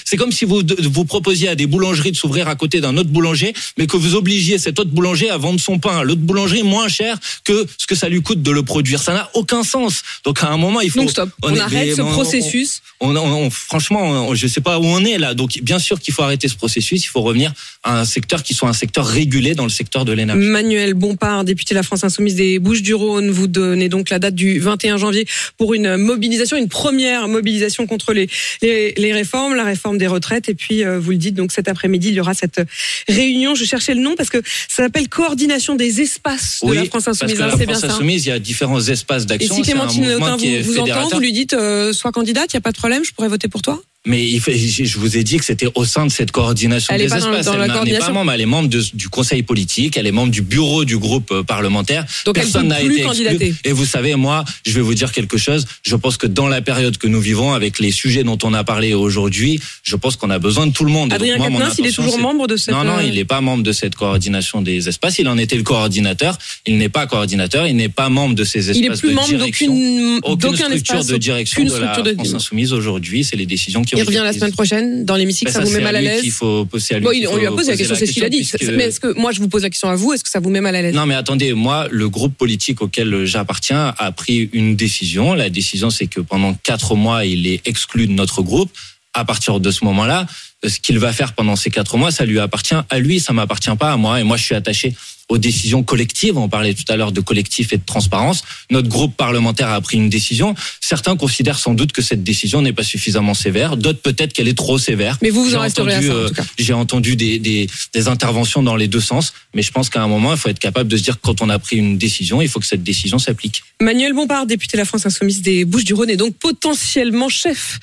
C'est 0.04 0.16
comme 0.16 0.30
si 0.30 0.44
vous 0.44 0.62
vous 0.84 1.04
proposiez 1.04 1.48
à 1.48 1.54
des 1.56 1.66
boulangeries 1.66 2.12
de 2.12 2.16
s'ouvrir 2.16 2.46
à 2.48 2.54
côté 2.54 2.80
d'un 2.80 2.96
autre 2.96 3.10
boulanger, 3.10 3.52
mais 3.76 3.86
que 3.88 3.96
vous 3.96 4.14
obligiez 4.14 4.58
cet 4.58 4.78
autre 4.78 4.90
boulanger 4.90 5.30
à 5.30 5.36
vendre 5.36 5.58
son 5.58 5.78
pain 5.80 5.98
à 5.98 6.04
l'autre 6.04 6.20
boulangerie 6.20 6.62
moins 6.62 6.88
cher 6.88 7.18
que 7.44 7.66
ce 7.76 7.86
que 7.88 7.94
ça 7.96 8.08
lui 8.08 8.22
coûte 8.22 8.40
de 8.40 8.50
le 8.52 8.62
produire. 8.62 9.02
Ça 9.02 9.12
n'a 9.14 9.28
aucun 9.34 9.64
sens. 9.64 10.02
Donc 10.24 10.42
à 10.42 10.48
un 10.50 10.56
moment, 10.56 10.80
il 10.80 10.90
faut. 10.90 11.00
Donc 11.00 11.10
stop, 11.10 11.30
on, 11.42 11.54
est- 11.54 11.58
arrête 11.60 11.96
ce 11.96 12.02
on- 12.02 12.12
processus. 12.12 12.82
on, 13.00 13.16
on- 13.16 13.46
on- 13.46 13.50
franchement, 13.50 14.32
je 14.34 14.46
sais 14.46 14.60
pas 14.60 14.78
où 14.78 14.84
on 14.84 15.04
est 15.04 15.18
là. 15.18 15.34
Donc, 15.34 15.58
bien 15.62 15.80
sûr 15.80 15.98
qu'il 15.98 16.14
faut 16.14 16.22
arrêter 16.22 16.46
ce 16.46 16.54
processus. 16.54 17.04
Il 17.04 17.08
faut 17.08 17.22
revenir 17.22 17.52
à 17.82 17.98
un 18.00 18.04
secteur 18.04 18.42
qui 18.44 18.54
soit 18.54 18.68
un 18.68 18.72
secteur 18.74 19.06
régulé 19.06 19.54
dans 19.54 19.64
le 19.64 19.70
secteur 19.70 20.04
de 20.04 20.12
l'énergie. 20.12 20.46
Manuel 20.46 20.94
Bompard, 20.94 21.44
député 21.44 21.74
de 21.74 21.78
la 21.78 21.82
France 21.82 22.04
Insoumise 22.04 22.36
des 22.36 22.58
Bouches-du-Rhône, 22.60 23.30
vous 23.30 23.48
donnez 23.48 23.88
donc 23.88 24.10
la 24.10 24.18
date 24.20 24.34
du 24.34 24.60
21 24.60 24.96
janvier 24.98 25.26
pour 25.58 25.74
une 25.74 25.79
mobilisation, 25.96 26.56
une 26.56 26.68
première 26.68 27.28
mobilisation 27.28 27.86
contre 27.86 28.12
les, 28.12 28.28
les, 28.62 28.92
les 28.96 29.12
réformes, 29.12 29.54
la 29.54 29.64
réforme 29.64 29.98
des 29.98 30.06
retraites. 30.06 30.48
Et 30.48 30.54
puis, 30.54 30.84
euh, 30.84 30.98
vous 30.98 31.10
le 31.12 31.16
dites, 31.16 31.34
donc 31.34 31.52
cet 31.52 31.68
après-midi, 31.68 32.08
il 32.08 32.14
y 32.14 32.20
aura 32.20 32.34
cette 32.34 32.60
réunion. 33.08 33.54
Je 33.54 33.64
cherchais 33.64 33.94
le 33.94 34.00
nom 34.00 34.14
parce 34.16 34.30
que 34.30 34.38
ça 34.68 34.82
s'appelle 34.84 35.08
coordination 35.08 35.74
des 35.74 36.00
espaces 36.00 36.60
de 36.62 36.72
la 36.72 36.84
France 36.84 37.04
parce 37.04 37.22
Insoumise. 37.22 37.38
que 37.38 37.42
hein, 37.42 37.46
la 37.46 37.56
bien 37.56 37.74
France. 37.74 37.84
Insoumise, 37.84 38.26
il 38.26 38.28
y 38.28 38.32
a 38.32 38.38
différents 38.38 38.80
espaces 38.80 39.24
Et 39.24 39.26
d'action. 39.26 39.54
si 39.54 39.64
C'est 39.64 39.72
un 39.72 39.86
Clémentine 39.86 40.12
Autain 40.12 40.36
vous, 40.36 40.72
vous 40.72 40.78
entend, 40.78 41.08
vous 41.08 41.20
lui 41.20 41.32
dites 41.32 41.54
euh, 41.54 41.92
sois 41.92 42.12
candidate, 42.12 42.52
il 42.52 42.56
n'y 42.56 42.58
a 42.58 42.62
pas 42.62 42.72
de 42.72 42.76
problème, 42.78 43.04
je 43.04 43.12
pourrais 43.12 43.28
voter 43.28 43.48
pour 43.48 43.62
toi? 43.62 43.80
Mais 44.06 44.26
il 44.26 44.40
fait- 44.40 44.56
je 44.56 44.98
vous 44.98 45.18
ai 45.18 45.22
dit 45.24 45.36
que 45.36 45.44
c'était 45.44 45.68
au 45.74 45.84
sein 45.84 46.06
de 46.06 46.10
cette 46.10 46.30
coordination 46.32 46.94
Elle 46.94 47.02
des 47.02 47.08
dans- 47.08 47.16
espaces. 47.16 47.44
dans 47.44 47.56
la 47.58 47.66
elle 47.66 47.92
n'est 47.92 47.98
pas 47.98 48.10
membre, 48.12 48.32
elle 48.32 48.40
est 48.40 48.46
membre 48.46 48.70
de- 48.70 48.82
du 48.94 49.10
conseil 49.10 49.42
politique, 49.42 49.98
elle 49.98 50.06
est 50.06 50.10
membre 50.10 50.32
du 50.32 50.40
bureau 50.40 50.86
du 50.86 50.96
groupe 50.96 51.30
euh, 51.32 51.42
parlementaire. 51.42 52.06
Donc 52.24 52.34
Personne 52.36 52.68
n'a 52.68 52.80
été 52.80 53.02
exclu. 53.04 53.54
Et 53.62 53.72
vous 53.72 53.84
savez, 53.84 54.14
moi, 54.14 54.42
je 54.64 54.72
vais 54.72 54.80
vous 54.80 54.94
dire 54.94 55.12
quelque 55.12 55.36
chose. 55.36 55.66
Je 55.82 55.96
pense 55.96 56.16
que 56.16 56.26
dans 56.26 56.48
la 56.48 56.62
période 56.62 56.96
que 56.96 57.08
nous 57.08 57.20
vivons, 57.20 57.52
avec 57.52 57.78
les 57.78 57.90
sujets 57.90 58.24
dont 58.24 58.38
on 58.42 58.54
a 58.54 58.64
parlé 58.64 58.94
aujourd'hui, 58.94 59.60
je 59.82 59.96
pense 59.96 60.16
qu'on 60.16 60.30
a 60.30 60.38
besoin 60.38 60.66
de 60.66 60.72
tout 60.72 60.84
le 60.86 60.92
monde. 60.92 61.12
Adrien 61.12 61.36
moi, 61.36 61.48
Quatennens, 61.48 61.74
il 61.78 61.86
est 61.86 61.92
toujours 61.92 62.18
membre 62.18 62.46
de 62.46 62.56
cette... 62.56 62.74
Non, 62.74 62.84
non, 62.84 62.96
euh, 62.98 63.02
il 63.02 63.14
n'est 63.16 63.26
pas 63.26 63.42
membre 63.42 63.62
de 63.64 63.72
cette 63.72 63.96
coordination 63.96 64.62
des 64.62 64.88
espaces. 64.88 65.18
Il 65.18 65.28
en 65.28 65.36
était 65.36 65.56
le 65.56 65.62
coordinateur. 65.62 66.38
Il 66.66 66.78
n'est 66.78 66.88
pas 66.88 67.06
coordinateur. 67.06 67.66
Il 67.66 67.76
n'est 67.76 67.90
pas 67.90 68.08
membre 68.08 68.34
de 68.34 68.44
ces 68.44 68.70
espaces 68.70 68.76
Il 68.78 68.86
est 68.86 68.98
plus 68.98 69.10
de 69.10 69.14
membre 69.14 69.28
direction. 69.28 69.66
d'aucune 69.74 70.20
Aucune 70.22 70.54
structure 70.54 70.72
espace, 70.96 71.06
de 71.06 71.16
direction 71.18 71.60
aucune 71.62 71.74
de 71.74 71.80
la 71.80 72.00
de- 72.00 72.14
France 72.14 72.32
Insoumise 72.34 72.72
aujourd'hui. 72.72 73.24
C'est 73.24 73.36
les 73.36 73.44
décisions 73.46 73.82
qui 73.82 73.89
ont 73.94 73.98
Il 73.98 74.02
revient 74.04 74.20
la 74.22 74.32
semaine 74.32 74.52
prochaine 74.52 75.04
dans 75.04 75.16
l'hémicycle, 75.16 75.52
Ben, 75.52 75.58
ça, 75.60 75.64
vous 75.64 75.70
met 75.70 75.80
mal 75.80 75.96
à 75.96 76.00
l'aise 76.00 76.28
faut- 76.30 76.66
c'est 76.78 76.94
à 76.94 76.98
lui 76.98 77.04
Bon, 77.04 77.12
il- 77.12 77.26
on 77.28 77.36
lui 77.36 77.46
a 77.46 77.50
posé 77.50 77.70
la 77.72 77.76
question, 77.76 77.96
c'est 77.96 78.06
ce 78.06 78.12
qu'il 78.12 78.24
a 78.24 78.28
dit. 78.28 78.38
puisque- 78.38 78.62
Mais 78.72 78.84
est-ce 78.84 79.00
que 79.00 79.12
moi 79.18 79.32
je 79.32 79.40
vous 79.40 79.48
pose 79.48 79.62
la 79.62 79.70
question 79.70 79.88
à 79.88 79.94
vous, 79.96 80.12
est-ce 80.12 80.24
que 80.24 80.30
ça 80.30 80.40
vous 80.40 80.50
met 80.50 80.60
mal 80.60 80.74
à 80.76 80.82
l'aise 80.82 80.94
Non, 80.94 81.06
mais 81.06 81.14
attendez, 81.14 81.52
moi, 81.52 81.88
le 81.90 82.08
groupe 82.08 82.34
politique 82.36 82.82
auquel 82.82 83.24
j'appartiens 83.24 83.94
a 83.98 84.12
pris 84.12 84.48
une 84.52 84.76
décision. 84.76 85.34
La 85.34 85.50
décision, 85.50 85.90
c'est 85.90 86.06
que 86.06 86.20
pendant 86.20 86.54
quatre 86.54 86.94
mois, 86.94 87.24
il 87.24 87.46
est 87.46 87.60
exclu 87.66 88.06
de 88.06 88.12
notre 88.12 88.42
groupe. 88.42 88.70
À 89.12 89.24
partir 89.24 89.58
de 89.58 89.70
ce 89.72 89.84
moment-là, 89.84 90.26
ce 90.64 90.78
qu'il 90.78 90.98
va 91.00 91.12
faire 91.12 91.32
pendant 91.32 91.56
ces 91.56 91.68
quatre 91.70 91.96
mois, 91.96 92.12
ça 92.12 92.24
lui 92.24 92.38
appartient 92.38 92.74
à 92.88 92.98
lui, 93.00 93.18
ça 93.18 93.32
m'appartient 93.32 93.74
pas 93.76 93.92
à 93.92 93.96
moi. 93.96 94.20
Et 94.20 94.22
moi, 94.22 94.36
je 94.36 94.44
suis 94.44 94.54
attaché 94.54 94.94
aux 95.30 95.38
décisions 95.38 95.82
collectives. 95.82 96.36
On 96.36 96.48
parlait 96.48 96.74
tout 96.74 96.84
à 96.88 96.96
l'heure 96.96 97.12
de 97.12 97.20
collectif 97.22 97.72
et 97.72 97.78
de 97.78 97.84
transparence. 97.86 98.42
Notre 98.70 98.88
groupe 98.88 99.16
parlementaire 99.16 99.68
a 99.70 99.80
pris 99.80 99.96
une 99.96 100.10
décision. 100.10 100.54
Certains 100.80 101.16
considèrent 101.16 101.58
sans 101.58 101.72
doute 101.72 101.92
que 101.92 102.02
cette 102.02 102.22
décision 102.22 102.60
n'est 102.60 102.72
pas 102.74 102.82
suffisamment 102.82 103.32
sévère. 103.32 103.76
D'autres 103.78 104.00
peut-être 104.02 104.32
qu'elle 104.34 104.48
est 104.48 104.58
trop 104.58 104.76
sévère. 104.78 105.16
Mais 105.22 105.30
vous, 105.30 105.44
vous 105.44 105.54
en 105.56 105.60
resterez 105.60 105.94
à 105.94 106.02
ça, 106.02 106.08
en 106.08 106.10
entendu, 106.10 106.28
tout 106.28 106.34
cas. 106.34 106.42
euh, 106.42 106.46
J'ai 106.58 106.72
entendu 106.74 107.16
des, 107.16 107.38
des, 107.38 107.68
des 107.94 108.08
interventions 108.08 108.62
dans 108.62 108.76
les 108.76 108.88
deux 108.88 109.00
sens, 109.00 109.32
mais 109.54 109.62
je 109.62 109.70
pense 109.70 109.88
qu'à 109.88 110.02
un 110.02 110.08
moment, 110.08 110.32
il 110.32 110.38
faut 110.38 110.48
être 110.50 110.58
capable 110.58 110.88
de 110.90 110.96
se 110.96 111.02
dire 111.02 111.14
que 111.16 111.22
quand 111.22 111.40
on 111.40 111.48
a 111.48 111.58
pris 111.58 111.76
une 111.76 111.96
décision, 111.96 112.42
il 112.42 112.48
faut 112.48 112.60
que 112.60 112.66
cette 112.66 112.82
décision 112.82 113.18
s'applique. 113.18 113.62
Manuel 113.80 114.12
Bompard, 114.12 114.46
député 114.46 114.76
de 114.76 114.82
la 114.82 114.84
France 114.84 115.06
Insoumise 115.06 115.40
des 115.42 115.64
Bouches-du-Rhône, 115.64 116.10
est 116.10 116.16
donc 116.16 116.34
potentiellement 116.34 117.28
chef 117.28 117.78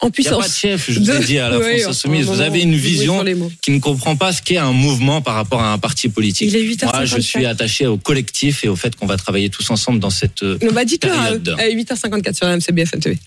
en 0.00 0.06
Il 0.08 0.22
n'y 0.22 0.26
a 0.26 0.30
puissance. 0.30 0.40
pas 0.42 0.48
de 0.48 0.52
chef, 0.54 0.90
je 0.90 0.98
vous 0.98 1.10
ai 1.10 1.24
dit 1.24 1.38
à 1.38 1.48
la 1.48 1.60
France 1.60 1.86
Insoumise. 1.86 2.26
Vous 2.26 2.40
avez 2.40 2.60
une 2.60 2.74
vision 2.74 3.24
qui 3.60 3.70
ne 3.70 3.78
comprend 3.78 4.16
pas 4.16 4.32
ce 4.32 4.42
qu'est 4.42 4.56
un 4.56 4.72
mouvement 4.72 5.20
par 5.20 5.34
rapport 5.34 5.60
à 5.60 5.72
un 5.72 5.78
parti 5.78 6.08
politique. 6.08 6.48
Il 6.48 6.56
est 6.56 6.64
8h54. 6.64 6.90
Moi, 6.92 7.04
je 7.04 7.20
suis 7.20 7.46
attaché 7.46 7.86
au 7.86 7.96
collectif 7.96 8.64
et 8.64 8.68
au 8.68 8.76
fait 8.76 8.94
qu'on 8.96 9.06
va 9.06 9.16
travailler 9.16 9.50
tous 9.50 9.70
ensemble 9.70 9.98
dans 9.98 10.10
cette 10.10 10.42
euh, 10.42 10.58
Non, 10.62 10.72
bah 10.72 10.84
dites-le 10.84 11.10
à, 11.12 11.14
période. 11.14 11.48
à 11.58 11.68
8h54 11.68 12.34
sur 12.34 12.46
la 12.46 12.56
MCBFM 12.56 13.00
TV. 13.00 13.18